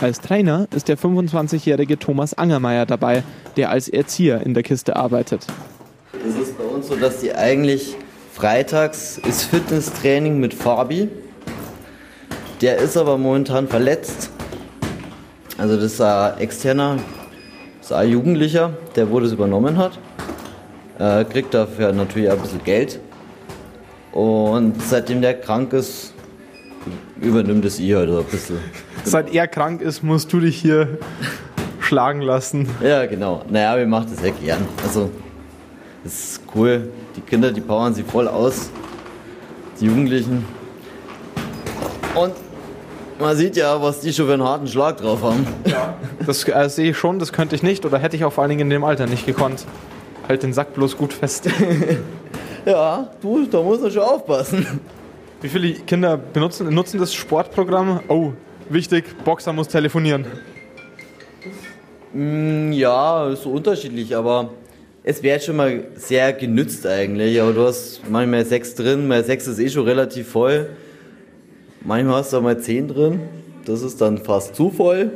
Als 0.00 0.20
Trainer 0.20 0.66
ist 0.74 0.88
der 0.88 0.98
25-jährige 0.98 1.96
Thomas 2.00 2.34
Angermeier 2.34 2.84
dabei, 2.84 3.22
der 3.56 3.70
als 3.70 3.88
Erzieher 3.88 4.44
in 4.44 4.54
der 4.54 4.64
Kiste 4.64 4.96
arbeitet. 4.96 5.46
Es 6.26 6.34
ist 6.34 6.58
bei 6.58 6.64
uns 6.64 6.88
so, 6.88 6.96
dass 6.96 7.20
die 7.20 7.32
eigentlich 7.32 7.94
freitags 8.32 9.18
ist 9.18 9.44
Fitnesstraining 9.44 10.40
mit 10.40 10.52
Fabi. 10.52 11.08
Der 12.60 12.78
ist 12.78 12.96
aber 12.96 13.18
momentan 13.18 13.68
verletzt. 13.68 14.30
Also 15.62 15.76
das 15.76 15.92
ist 15.92 16.00
ein 16.00 16.38
externer, 16.38 16.96
das 17.78 17.86
ist 17.86 17.92
ein 17.92 18.08
Jugendlicher, 18.08 18.72
der 18.96 19.08
wo 19.08 19.20
das 19.20 19.30
übernommen 19.30 19.78
hat. 19.78 19.96
Äh, 20.98 21.24
kriegt 21.24 21.54
dafür 21.54 21.92
natürlich 21.92 22.28
ein 22.28 22.38
bisschen 22.40 22.64
Geld. 22.64 22.98
Und 24.10 24.82
seitdem 24.82 25.22
der 25.22 25.40
krank 25.40 25.72
ist, 25.72 26.14
übernimmt 27.20 27.64
es 27.64 27.78
ihr 27.78 27.98
halt 27.98 28.10
ein 28.10 28.24
bisschen. 28.24 28.58
Seit 29.04 29.32
er 29.32 29.46
krank 29.46 29.82
ist, 29.82 30.02
musst 30.02 30.32
du 30.32 30.40
dich 30.40 30.60
hier 30.60 30.98
schlagen 31.78 32.22
lassen. 32.22 32.68
Ja, 32.82 33.06
genau. 33.06 33.44
Naja, 33.48 33.78
wir 33.78 33.86
machen 33.86 34.08
das 34.10 34.18
sehr 34.18 34.32
gern. 34.32 34.66
Also, 34.82 35.12
das 36.02 36.12
ist 36.12 36.40
cool. 36.56 36.88
Die 37.14 37.20
Kinder, 37.20 37.52
die 37.52 37.60
powern 37.60 37.94
sie 37.94 38.02
voll 38.02 38.26
aus. 38.26 38.68
Die 39.80 39.86
Jugendlichen. 39.86 40.44
Und 42.16 42.32
man 43.18 43.36
sieht 43.36 43.56
ja, 43.56 43.80
was 43.82 44.00
die 44.00 44.12
schon 44.12 44.26
für 44.26 44.34
einen 44.34 44.44
harten 44.44 44.66
Schlag 44.66 44.96
drauf 44.98 45.22
haben. 45.22 45.46
Ja. 45.66 45.96
Das 46.26 46.46
äh, 46.46 46.68
sehe 46.68 46.90
ich 46.90 46.96
schon, 46.96 47.18
das 47.18 47.32
könnte 47.32 47.54
ich 47.54 47.62
nicht 47.62 47.84
oder 47.84 47.98
hätte 47.98 48.16
ich 48.16 48.24
auch 48.24 48.32
vor 48.32 48.42
allen 48.42 48.50
Dingen 48.50 48.62
in 48.62 48.70
dem 48.70 48.84
Alter 48.84 49.06
nicht 49.06 49.26
gekonnt. 49.26 49.64
Halt 50.28 50.42
den 50.42 50.52
Sack 50.52 50.74
bloß 50.74 50.96
gut 50.96 51.12
fest. 51.12 51.48
ja, 52.66 53.10
du, 53.20 53.46
da 53.46 53.60
muss 53.62 53.80
man 53.80 53.90
schon 53.90 54.02
aufpassen. 54.02 54.80
Wie 55.40 55.48
viele 55.48 55.72
Kinder 55.72 56.16
benutzen, 56.16 56.72
nutzen 56.72 57.00
das 57.00 57.12
Sportprogramm? 57.12 58.00
Oh, 58.08 58.32
wichtig, 58.68 59.04
Boxer 59.24 59.52
muss 59.52 59.68
telefonieren. 59.68 60.26
Mm, 62.12 62.72
ja, 62.72 63.28
ist 63.28 63.42
so 63.42 63.50
unterschiedlich, 63.50 64.14
aber 64.14 64.50
es 65.02 65.22
wird 65.22 65.42
schon 65.42 65.56
mal 65.56 65.84
sehr 65.96 66.32
genützt 66.32 66.86
eigentlich. 66.86 67.40
Aber 67.40 67.52
du 67.52 67.66
hast 67.66 68.02
manchmal 68.08 68.44
sechs 68.44 68.74
drin, 68.74 69.08
mal 69.08 69.24
sechs 69.24 69.46
ist 69.46 69.58
eh 69.58 69.68
schon 69.68 69.84
relativ 69.84 70.28
voll. 70.28 70.68
Manchmal 71.84 72.16
hast 72.16 72.32
du 72.32 72.40
mal 72.40 72.58
zehn 72.58 72.86
drin, 72.86 73.20
das 73.64 73.82
ist 73.82 74.00
dann 74.00 74.18
fast 74.18 74.54
zu 74.54 74.70
voll. 74.70 75.10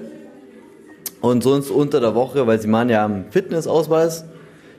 Und 1.21 1.43
sonst 1.43 1.71
unter 1.71 2.01
der 2.01 2.15
Woche, 2.15 2.47
weil 2.47 2.61
sie 2.61 2.69
machen 2.69 2.89
ja 2.89 3.05
einen 3.05 3.27
Fitnessausweis, 3.31 4.25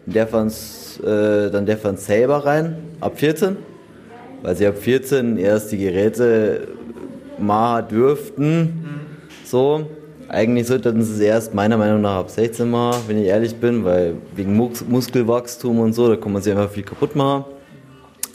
der 0.06 0.24
äh, 0.24 1.50
dann 1.52 1.66
darf 1.66 1.84
man 1.84 1.98
selber 1.98 2.46
rein, 2.46 2.78
ab 3.00 3.20
14. 3.20 3.58
Weil 4.42 4.56
sie 4.56 4.68
ab 4.68 4.78
14 4.78 5.38
erst 5.38 5.72
die 5.72 5.78
Geräte 5.78 6.68
machen 7.38 7.88
dürften. 7.90 8.84
So. 9.46 9.88
Eigentlich 10.30 10.68
sollten 10.68 11.02
sie 11.02 11.14
es 11.14 11.20
erst 11.22 11.54
meiner 11.54 11.78
Meinung 11.78 12.02
nach 12.02 12.18
ab 12.18 12.30
16 12.30 12.70
machen, 12.70 13.02
wenn 13.08 13.18
ich 13.18 13.28
ehrlich 13.28 13.56
bin, 13.56 13.86
weil 13.86 14.16
wegen 14.36 14.58
Mus 14.58 14.84
Muskelwachstum 14.86 15.80
und 15.80 15.94
so, 15.94 16.10
da 16.10 16.18
kann 16.18 16.34
man 16.34 16.42
sich 16.42 16.52
einfach 16.52 16.70
viel 16.70 16.84
kaputt 16.84 17.16
machen. 17.16 17.46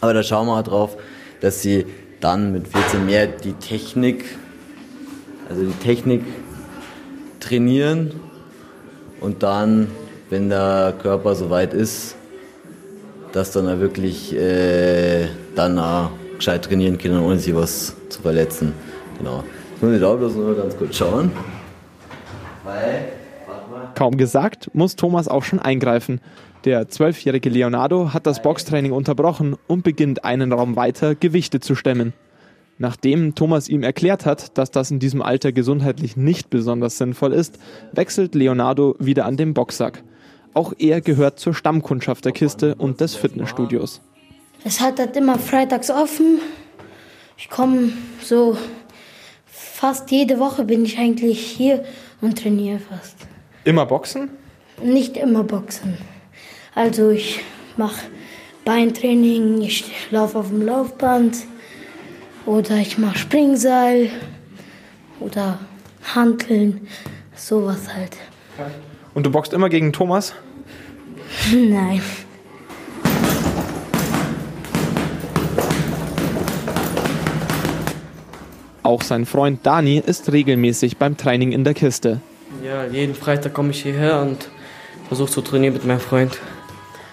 Aber 0.01 0.15
da 0.15 0.23
schauen 0.23 0.47
wir 0.47 0.57
halt 0.57 0.69
drauf, 0.69 0.97
dass 1.43 1.61
sie 1.61 1.85
dann 2.23 2.53
mit 2.53 2.69
14 2.69 3.05
mehr 3.05 3.27
die 3.27 3.53
Technik, 3.55 4.25
also 5.49 5.63
die 5.65 5.85
Technik 5.85 6.23
trainieren 7.41 8.13
und 9.21 9.43
dann, 9.43 9.89
wenn 10.31 10.49
der 10.49 10.95
Körper 11.03 11.35
soweit 11.35 11.75
ist, 11.75 12.17
dass 13.33 13.51
dann 13.51 13.67
er 13.67 13.81
wirklich 13.81 14.35
äh, 14.35 15.27
dann 15.55 15.79
auch 15.79 16.11
gescheit 16.37 16.65
trainieren 16.65 16.97
können, 16.97 17.21
ohne 17.21 17.39
sich 17.39 17.55
was 17.55 17.95
zu 18.09 18.23
verletzen. 18.23 18.73
Genau. 19.19 19.43
Jetzt 19.73 19.83
muss 19.83 19.93
ich 19.95 20.01
da 20.01 20.15
bloß 20.15 20.35
nur 20.35 20.57
ganz 20.57 20.77
kurz 20.77 20.97
schauen. 20.97 21.33
Weil, 22.65 23.05
Kaum 23.95 24.17
gesagt, 24.17 24.71
muss 24.75 24.97
Thomas 24.97 25.29
auch 25.29 25.43
schon 25.43 25.59
eingreifen. 25.59 26.21
Der 26.65 26.89
zwölfjährige 26.89 27.51
Leonardo 27.51 28.13
hat 28.13 28.27
das 28.27 28.43
Boxtraining 28.43 28.93
unterbrochen 28.93 29.57
und 29.67 29.83
beginnt 29.83 30.25
einen 30.25 30.53
Raum 30.53 30.77
weiter 30.77 31.15
Gewichte 31.15 31.61
zu 31.61 31.75
stemmen. 31.75 32.13
Nachdem 32.79 33.35
Thomas 33.35 33.69
ihm 33.69 33.83
erklärt 33.83 34.27
hat, 34.27 34.57
dass 34.59 34.71
das 34.71 34.91
in 34.91 34.99
diesem 34.99 35.23
Alter 35.23 35.53
gesundheitlich 35.53 36.17
nicht 36.17 36.51
besonders 36.51 36.99
sinnvoll 36.99 37.33
ist, 37.33 37.59
wechselt 37.93 38.35
Leonardo 38.35 38.97
wieder 38.99 39.27
an 39.27 39.37
den 39.37 39.55
Boxsack. 39.55 40.03
Auch 40.55 40.73
er 40.79 41.01
gehört 41.01 41.39
zur 41.39 41.55
Stammkundschaft 41.55 42.25
der 42.25 42.33
Kiste 42.33 42.75
und 42.75 43.01
des 43.01 43.15
Fitnessstudios. 43.15 44.01
Es 44.65 44.81
hat 44.81 44.99
halt 44.99 45.17
immer 45.17 45.39
freitags 45.39 45.91
offen. 45.91 46.41
Ich 47.37 47.51
komme 47.51 47.91
so 48.23 48.57
fast 49.47 50.11
jede 50.11 50.39
Woche 50.39 50.65
bin 50.65 50.85
ich 50.85 50.99
eigentlich 50.99 51.41
hier 51.41 51.85
und 52.21 52.39
trainiere 52.39 52.79
fast. 52.79 53.17
Immer 53.65 53.87
Boxen? 53.87 54.31
Nicht 54.83 55.17
immer 55.17 55.45
Boxen. 55.45 55.97
Also 56.75 57.11
ich 57.11 57.41
mache 57.77 58.07
Beintraining, 58.65 59.61
ich 59.63 59.85
laufe 60.11 60.39
auf 60.39 60.49
dem 60.49 60.67
Laufband 60.67 61.37
oder 62.45 62.77
ich 62.79 62.99
mache 62.99 63.19
Springseil 63.19 64.11
oder 65.21 65.61
Hanteln, 66.15 66.89
sowas 67.37 67.95
halt. 67.95 68.17
Und 69.15 69.27
du 69.27 69.31
boxst 69.31 69.53
immer 69.53 69.69
gegen 69.69 69.93
Thomas? 69.93 70.35
Nein. 71.53 72.03
Auch 78.83 79.03
sein 79.03 79.25
Freund 79.25 79.61
Dani 79.63 80.03
ist 80.05 80.33
regelmäßig 80.33 80.97
beim 80.97 81.17
Training 81.17 81.53
in 81.53 81.63
der 81.63 81.75
Kiste. 81.75 82.21
Ja, 82.73 82.87
jeden 82.87 83.15
Freitag 83.15 83.53
komme 83.53 83.73
ich 83.73 83.83
hierher 83.83 84.23
und 84.23 84.49
versuche 85.07 85.31
zu 85.31 85.43
trainieren 85.43 85.75
mit 85.75 85.85
meinem 85.85 86.01
Freund. 86.01 86.39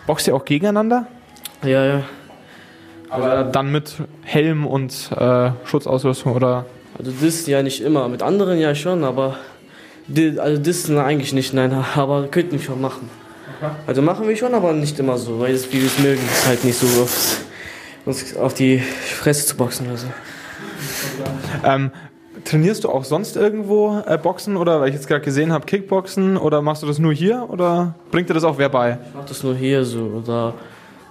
Boxt 0.07 0.25
ihr 0.25 0.33
auch 0.33 0.45
gegeneinander? 0.45 1.05
Ja, 1.63 1.85
ja. 1.85 2.03
Aber 3.09 3.43
dann 3.43 3.69
mit 3.69 3.95
Helm 4.23 4.65
und 4.65 5.11
äh, 5.17 5.51
Schutzausrüstung 5.65 6.33
oder? 6.33 6.65
Also 6.97 7.11
das 7.11 7.45
ja 7.45 7.61
nicht 7.61 7.81
immer, 7.81 8.07
mit 8.07 8.23
anderen 8.23 8.57
ja 8.57 8.73
schon, 8.73 9.03
aber 9.03 9.37
also 10.37 10.61
das 10.61 10.89
eigentlich 10.97 11.33
nicht, 11.33 11.53
nein, 11.53 11.73
aber 11.95 12.27
könnten 12.27 12.53
wir 12.53 12.61
schon 12.61 12.79
machen. 12.79 13.09
Also 13.85 14.01
machen 14.01 14.29
wir 14.29 14.37
schon, 14.37 14.53
aber 14.53 14.71
nicht 14.71 14.97
immer 14.97 15.17
so, 15.17 15.41
weil 15.41 15.53
es, 15.53 15.73
wir 15.73 15.83
es 15.83 15.99
mögen 15.99 16.21
es 16.31 16.47
halt 16.47 16.63
nicht 16.63 16.79
so 16.79 17.01
auf, 17.01 17.41
uns 18.05 18.33
auf 18.37 18.53
die 18.53 18.79
Fresse 18.79 19.45
zu 19.45 19.57
boxen 19.57 19.87
oder 19.87 19.97
so. 19.97 20.07
Ähm, 21.65 21.91
trainierst 22.43 22.83
du 22.83 22.89
auch 22.89 23.03
sonst 23.03 23.35
irgendwo 23.35 24.01
äh, 24.05 24.17
Boxen 24.17 24.57
oder, 24.57 24.81
weil 24.81 24.89
ich 24.89 24.95
jetzt 24.95 25.07
gerade 25.07 25.23
gesehen 25.23 25.51
habe, 25.51 25.65
Kickboxen 25.65 26.37
oder 26.37 26.61
machst 26.61 26.83
du 26.83 26.87
das 26.87 26.99
nur 26.99 27.13
hier 27.13 27.47
oder 27.49 27.95
bringt 28.11 28.29
dir 28.29 28.33
das 28.33 28.43
auch 28.43 28.57
wer 28.57 28.69
bei? 28.69 28.97
Ich 29.07 29.15
mach 29.15 29.25
das 29.25 29.43
nur 29.43 29.55
hier 29.55 29.85
so 29.85 30.01
oder 30.01 30.53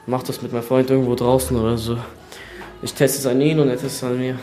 mach 0.06 0.22
das 0.22 0.42
mit 0.42 0.52
meinem 0.52 0.62
Freund 0.62 0.90
irgendwo 0.90 1.14
draußen 1.14 1.56
oder 1.56 1.76
so. 1.76 1.96
Ich 2.82 2.94
teste 2.94 3.18
es 3.18 3.26
an 3.26 3.40
ihn 3.40 3.58
und 3.58 3.68
er 3.68 3.76
testet 3.76 3.90
es 3.90 4.04
an 4.04 4.18
mir. 4.18 4.38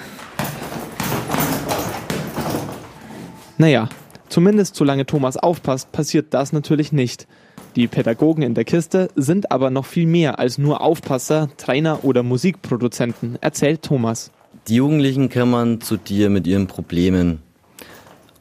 Naja, 3.57 3.87
zumindest 4.27 4.75
solange 4.75 5.05
Thomas 5.05 5.37
aufpasst, 5.37 5.91
passiert 5.91 6.33
das 6.33 6.51
natürlich 6.51 6.91
nicht. 6.91 7.27
Die 7.75 7.87
Pädagogen 7.87 8.41
in 8.41 8.53
der 8.53 8.63
Kiste 8.63 9.09
sind 9.15 9.51
aber 9.51 9.69
noch 9.69 9.85
viel 9.85 10.07
mehr 10.07 10.39
als 10.39 10.57
nur 10.57 10.81
Aufpasser, 10.81 11.49
Trainer 11.57 12.03
oder 12.03 12.23
Musikproduzenten, 12.23 13.37
erzählt 13.41 13.81
Thomas. 13.81 14.31
Die 14.67 14.75
Jugendlichen 14.75 15.29
kommen 15.29 15.81
zu 15.81 15.97
dir 15.97 16.29
mit 16.29 16.47
ihren 16.47 16.67
Problemen. 16.67 17.39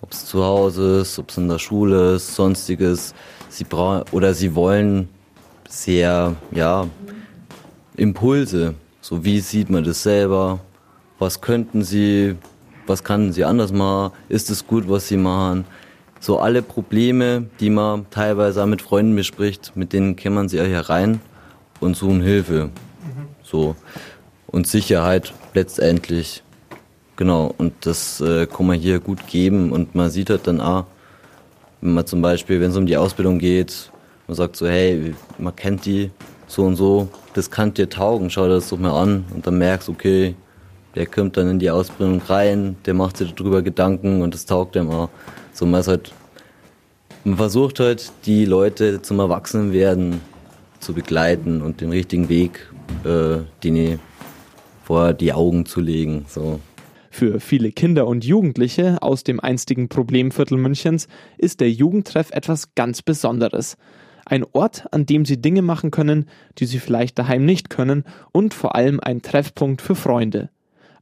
Ob 0.00 0.12
es 0.12 0.26
zu 0.26 0.44
Hause 0.44 1.00
ist, 1.00 1.18
ob 1.18 1.30
es 1.30 1.36
in 1.36 1.48
der 1.48 1.58
Schule 1.58 2.14
ist, 2.14 2.34
sonstiges. 2.34 3.14
Sie 3.48 3.64
brauchen 3.64 4.04
oder 4.12 4.34
sie 4.34 4.54
wollen 4.54 5.08
sehr, 5.68 6.34
ja, 6.50 6.86
Impulse. 7.96 8.74
So 9.00 9.24
wie 9.24 9.40
sieht 9.40 9.70
man 9.70 9.84
das 9.84 10.02
selber? 10.02 10.60
Was 11.18 11.40
könnten 11.40 11.82
sie, 11.82 12.36
was 12.86 13.04
kann 13.04 13.32
sie 13.32 13.44
anders 13.44 13.72
machen? 13.72 14.12
Ist 14.28 14.50
es 14.50 14.66
gut, 14.66 14.88
was 14.88 15.08
sie 15.08 15.16
machen? 15.16 15.64
so 16.24 16.38
alle 16.38 16.62
Probleme, 16.62 17.46
die 17.60 17.68
man 17.68 18.06
teilweise 18.10 18.62
auch 18.62 18.66
mit 18.66 18.80
Freunden 18.80 19.14
bespricht, 19.14 19.72
mit 19.74 19.92
denen 19.92 20.16
kämmern 20.16 20.48
sie 20.48 20.58
auch 20.60 20.66
hier 20.66 20.80
rein 20.80 21.20
und 21.80 21.96
suchen 21.96 22.22
Hilfe. 22.22 22.70
So. 23.42 23.76
Und 24.46 24.66
Sicherheit 24.66 25.34
letztendlich. 25.54 26.42
Genau. 27.16 27.54
Und 27.56 27.74
das 27.82 28.20
äh, 28.20 28.46
kann 28.46 28.66
man 28.66 28.78
hier 28.78 28.98
gut 29.00 29.26
geben 29.26 29.72
und 29.72 29.94
man 29.94 30.10
sieht 30.10 30.30
halt 30.30 30.46
dann 30.46 30.60
auch, 30.60 30.84
wenn 31.80 31.94
man 31.94 32.06
zum 32.06 32.22
Beispiel, 32.22 32.60
wenn 32.60 32.70
es 32.70 32.76
um 32.76 32.86
die 32.86 32.96
Ausbildung 32.96 33.38
geht, 33.38 33.90
man 34.26 34.34
sagt 34.34 34.56
so, 34.56 34.66
hey, 34.66 35.14
man 35.38 35.54
kennt 35.54 35.84
die 35.84 36.10
so 36.46 36.64
und 36.64 36.76
so, 36.76 37.08
das 37.34 37.50
kann 37.50 37.74
dir 37.74 37.88
taugen, 37.88 38.30
schau 38.30 38.44
dir 38.44 38.54
das 38.54 38.70
doch 38.70 38.78
mal 38.78 39.00
an 39.00 39.24
und 39.34 39.46
dann 39.46 39.58
merkst, 39.58 39.88
okay, 39.88 40.34
der 40.94 41.06
kommt 41.06 41.36
dann 41.36 41.50
in 41.50 41.58
die 41.58 41.70
Ausbildung 41.70 42.22
rein, 42.26 42.76
der 42.86 42.94
macht 42.94 43.16
sich 43.16 43.34
darüber 43.34 43.62
Gedanken 43.62 44.22
und 44.22 44.34
das 44.34 44.46
taugt 44.46 44.76
dem 44.76 44.90
auch. 44.90 45.10
So, 45.52 45.66
man 45.66 45.80
ist 45.80 45.88
halt, 45.88 46.12
man 47.24 47.36
versucht 47.36 47.80
halt, 47.80 48.12
die 48.26 48.44
Leute 48.44 49.02
zum 49.02 49.18
Erwachsenenwerden 49.18 50.20
zu 50.80 50.94
begleiten 50.94 51.62
und 51.62 51.80
den 51.80 51.90
richtigen 51.90 52.28
Weg, 52.28 52.68
äh, 53.04 53.38
den 53.62 53.98
vor 54.84 55.14
die 55.14 55.32
Augen 55.32 55.66
zu 55.66 55.80
legen, 55.80 56.26
so. 56.28 56.60
Für 57.10 57.38
viele 57.38 57.70
Kinder 57.70 58.06
und 58.06 58.24
Jugendliche 58.24 59.00
aus 59.00 59.22
dem 59.22 59.38
einstigen 59.40 59.88
Problemviertel 59.88 60.58
Münchens 60.58 61.06
ist 61.38 61.60
der 61.60 61.70
Jugendtreff 61.70 62.30
etwas 62.32 62.74
ganz 62.74 63.02
Besonderes. 63.02 63.76
Ein 64.26 64.44
Ort, 64.52 64.86
an 64.92 65.06
dem 65.06 65.24
sie 65.24 65.40
Dinge 65.40 65.62
machen 65.62 65.90
können, 65.90 66.26
die 66.58 66.66
sie 66.66 66.80
vielleicht 66.80 67.18
daheim 67.18 67.44
nicht 67.44 67.70
können 67.70 68.04
und 68.32 68.52
vor 68.52 68.74
allem 68.74 68.98
ein 69.00 69.22
Treffpunkt 69.22 69.80
für 69.80 69.94
Freunde. 69.94 70.50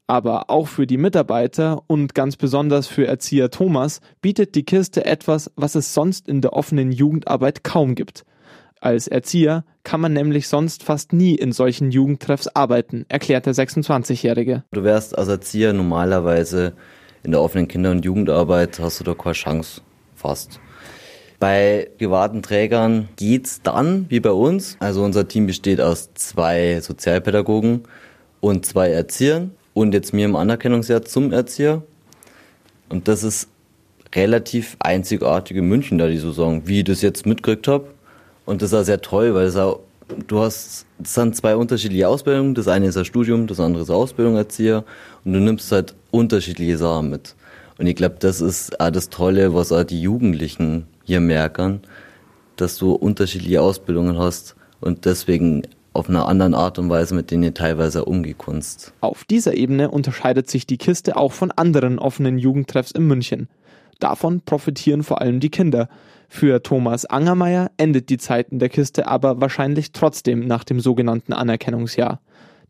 Aber 0.07 0.51
auch 0.51 0.69
für 0.69 0.87
die 0.87 0.99
Mitarbeiter 0.99 1.83
und 1.87 2.15
ganz 2.15 2.37
besonders 2.37 2.87
für 2.87 3.07
Erzieher 3.07 3.51
Thomas 3.51 4.01
bietet 4.21 4.55
die 4.55 4.65
Kiste 4.65 5.07
etwas, 5.07 5.51
was 5.57 5.75
es 5.75 5.95
sonst 5.95 6.29
in 6.29 6.43
der 6.43 6.53
offenen 6.53 6.93
Jugendarbeit 6.93 7.65
kaum 7.65 7.95
gibt. 7.95 8.25
Als 8.83 9.07
Erzieher 9.07 9.65
kann 9.85 10.01
man 10.01 10.13
nämlich 10.13 10.49
sonst 10.49 10.83
fast 10.83 11.13
nie 11.13 11.37
in 11.37 11.53
solchen 11.53 11.93
Jugendtreffs 11.93 12.49
arbeiten, 12.49 13.07
erklärt 13.09 13.47
der 13.47 13.55
26-Jährige. 13.55 14.65
Du 14.73 14.83
wärst 14.83 15.17
als 15.17 15.29
Erzieher 15.29 15.73
normalerweise 15.73 16.73
in 17.23 17.31
der 17.31 17.41
offenen 17.41 17.69
Kinder- 17.69 17.93
und 17.93 18.05
Jugendarbeit, 18.05 18.81
hast 18.81 18.99
du 18.99 19.05
da 19.05 19.15
keine 19.15 19.35
Chance, 19.35 19.83
fast. 20.17 20.59
Bei 21.39 21.91
privaten 21.97 22.43
Trägern 22.43 23.09
geht's 23.15 23.63
dann, 23.63 24.07
wie 24.09 24.19
bei 24.19 24.33
uns. 24.33 24.77
Also 24.81 25.05
unser 25.05 25.29
Team 25.29 25.47
besteht 25.47 25.81
aus 25.81 26.13
zwei 26.15 26.81
Sozialpädagogen 26.81 27.85
und 28.41 28.67
zwei 28.67 28.91
Erziehern 28.91 29.53
und 29.75 29.95
jetzt 29.95 30.13
mir 30.13 30.25
im 30.25 30.35
Anerkennungsjahr 30.35 31.03
zum 31.03 31.33
Erzieher. 31.33 31.83
Und 32.89 33.07
das 33.07 33.23
ist 33.23 33.49
relativ 34.13 34.77
einzigartig 34.81 35.57
in 35.57 35.69
München, 35.69 35.99
da 35.99 36.09
die 36.09 36.19
Saison, 36.19 36.67
wie 36.67 36.81
ich 36.81 36.85
das 36.85 37.01
jetzt 37.01 37.27
mitgekriegt 37.27 37.69
habe. 37.69 37.87
Und 38.45 38.63
das 38.63 38.73
war 38.73 38.85
sehr 38.85 39.01
toll, 39.01 39.35
weil 39.35 39.47
es 39.47 39.57
auch, 39.57 39.81
du 40.27 40.41
hast, 40.41 40.87
es 41.03 41.15
sind 41.15 41.37
zwei 41.37 41.57
unterschiedliche 41.57 42.09
Ausbildungen. 42.09 42.55
Das 42.55 42.69
eine 42.69 42.87
ist 42.87 42.97
ein 42.97 43.05
Studium, 43.05 43.47
das 43.47 43.61
andere 43.61 43.83
ist 43.83 43.91
Ausbildung 43.91 44.37
Erzieher. 44.37 44.85
Und 45.25 45.33
du 45.33 45.41
nimmst 45.41 45.71
halt 45.73 45.95
unterschiedliche 46.11 46.79
Sachen 46.79 47.11
mit. 47.11 47.35
Und 47.79 47.87
ich 47.87 47.97
glaube, 47.97 48.17
das 48.19 48.41
ist 48.41 48.81
auch 48.81 48.91
das 48.91 49.09
Tolle, 49.09 49.55
was 49.55 49.73
auch 49.73 49.85
die 49.85 50.01
Jugendlichen 50.01 50.87
hier 51.05 51.21
merken, 51.21 51.81
dass 52.57 52.77
du 52.77 52.93
unterschiedliche 52.93 53.61
Ausbildungen 53.61 54.19
hast 54.19 54.55
und 54.81 55.05
deswegen 55.05 55.63
auf 55.95 56.09
einer 56.09 56.27
anderen 56.27 56.55
Art 56.55 56.79
und 56.79 56.89
Weise 56.89 57.15
mit 57.15 57.31
denen 57.31 57.55
teilweise 57.55 58.05
umgekunst. 58.05 58.93
Auf 59.01 59.25
dieser 59.25 59.55
Ebene 59.55 59.91
unterscheidet 59.91 60.49
sich 60.49 60.67
die 60.67 60.79
Kiste 60.79 61.17
auch 61.17 61.33
von 61.33 61.51
anderen 61.51 61.99
offenen 61.99 62.39
Jugendtreffs 62.39 62.93
in 62.93 63.07
München. 63.07 63.49
Davon 64.03 64.41
profitieren 64.41 65.05
vor 65.05 65.21
allem 65.21 65.39
die 65.39 65.51
Kinder. 65.51 65.89
Für 66.29 66.61
Thomas 66.61 67.05
Angermeier 67.05 67.71
endet 67.77 68.09
die 68.09 68.19
Zeit 68.19 68.49
in 68.49 68.59
der 68.59 68.69
Kiste 68.69 69.07
aber 69.07 69.41
wahrscheinlich 69.41 69.93
trotzdem 69.93 70.45
nach 70.45 70.65
dem 70.65 70.81
sogenannten 70.81 71.33
Anerkennungsjahr. 71.33 72.21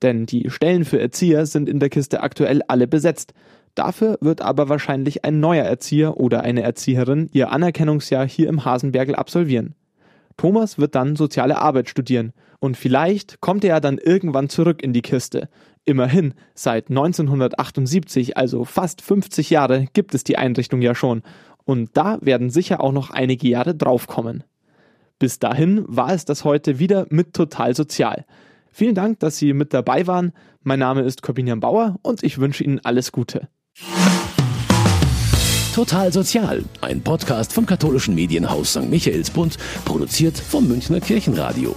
Denn 0.03 0.27
die 0.27 0.51
Stellen 0.51 0.85
für 0.85 1.01
Erzieher 1.01 1.47
sind 1.47 1.71
in 1.71 1.81
der 1.81 1.89
Kiste 1.89 2.23
aktuell 2.23 2.61
alle 2.69 2.87
besetzt. 2.87 3.33
Dafür 3.75 4.19
wird 4.21 4.43
aber 4.43 4.69
wahrscheinlich 4.69 5.25
ein 5.25 5.41
neuer 5.41 5.65
Erzieher 5.65 6.19
oder 6.19 6.43
eine 6.43 6.61
Erzieherin 6.61 7.31
ihr 7.33 7.51
Anerkennungsjahr 7.51 8.29
hier 8.29 8.51
im 8.51 8.67
Hasenbergel 8.67 9.15
absolvieren. 9.15 9.75
Thomas 10.37 10.79
wird 10.79 10.95
dann 10.95 11.17
soziale 11.17 11.57
Arbeit 11.57 11.89
studieren 11.89 12.35
und 12.59 12.77
vielleicht 12.77 13.41
kommt 13.41 13.65
er 13.65 13.81
dann 13.81 13.97
irgendwann 13.97 14.51
zurück 14.51 14.83
in 14.83 14.93
die 14.93 15.03
Kiste. 15.03 15.49
Immerhin, 15.85 16.35
seit 16.55 16.91
1978, 16.91 18.37
also 18.37 18.65
fast 18.65 19.03
50 19.03 19.51
Jahre, 19.51 19.87
gibt 19.93 20.15
es 20.15 20.23
die 20.23 20.39
Einrichtung 20.39 20.81
ja 20.81 20.95
schon 20.95 21.23
und 21.65 21.91
da 21.95 22.19
werden 22.21 22.51
sicher 22.51 22.81
auch 22.81 22.93
noch 22.93 23.11
einige 23.11 23.49
Jahre 23.49 23.75
draufkommen. 23.75 24.45
Bis 25.19 25.39
dahin 25.39 25.85
war 25.87 26.13
es 26.13 26.25
das 26.25 26.45
heute 26.45 26.79
wieder 26.79 27.07
mit 27.11 27.35
Total 27.35 27.75
Sozial. 27.75 28.25
Vielen 28.71 28.95
Dank, 28.95 29.21
dass 29.21 29.39
Sie 29.39 29.53
mit 29.53 29.75
dabei 29.75 30.07
waren. 30.07 30.33
Mein 30.63 30.79
Name 30.79 31.03
ist 31.03 31.23
Corbinian 31.23 31.61
Bauer 31.61 31.97
und 32.03 32.23
ich 32.23 32.39
wünsche 32.39 32.65
Ihnen 32.65 32.81
alles 32.85 33.13
Gute. 33.13 33.49
Total 35.75 36.13
Sozial, 36.13 36.65
ein 36.81 37.03
Podcast 37.03 37.53
vom 37.53 37.67
katholischen 37.67 38.15
Medienhaus 38.15 38.73
St. 38.73 38.89
Michaelsbund, 38.89 39.57
produziert 39.85 40.37
vom 40.37 40.69
Münchner 40.69 41.01
Kirchenradio. 41.01 41.75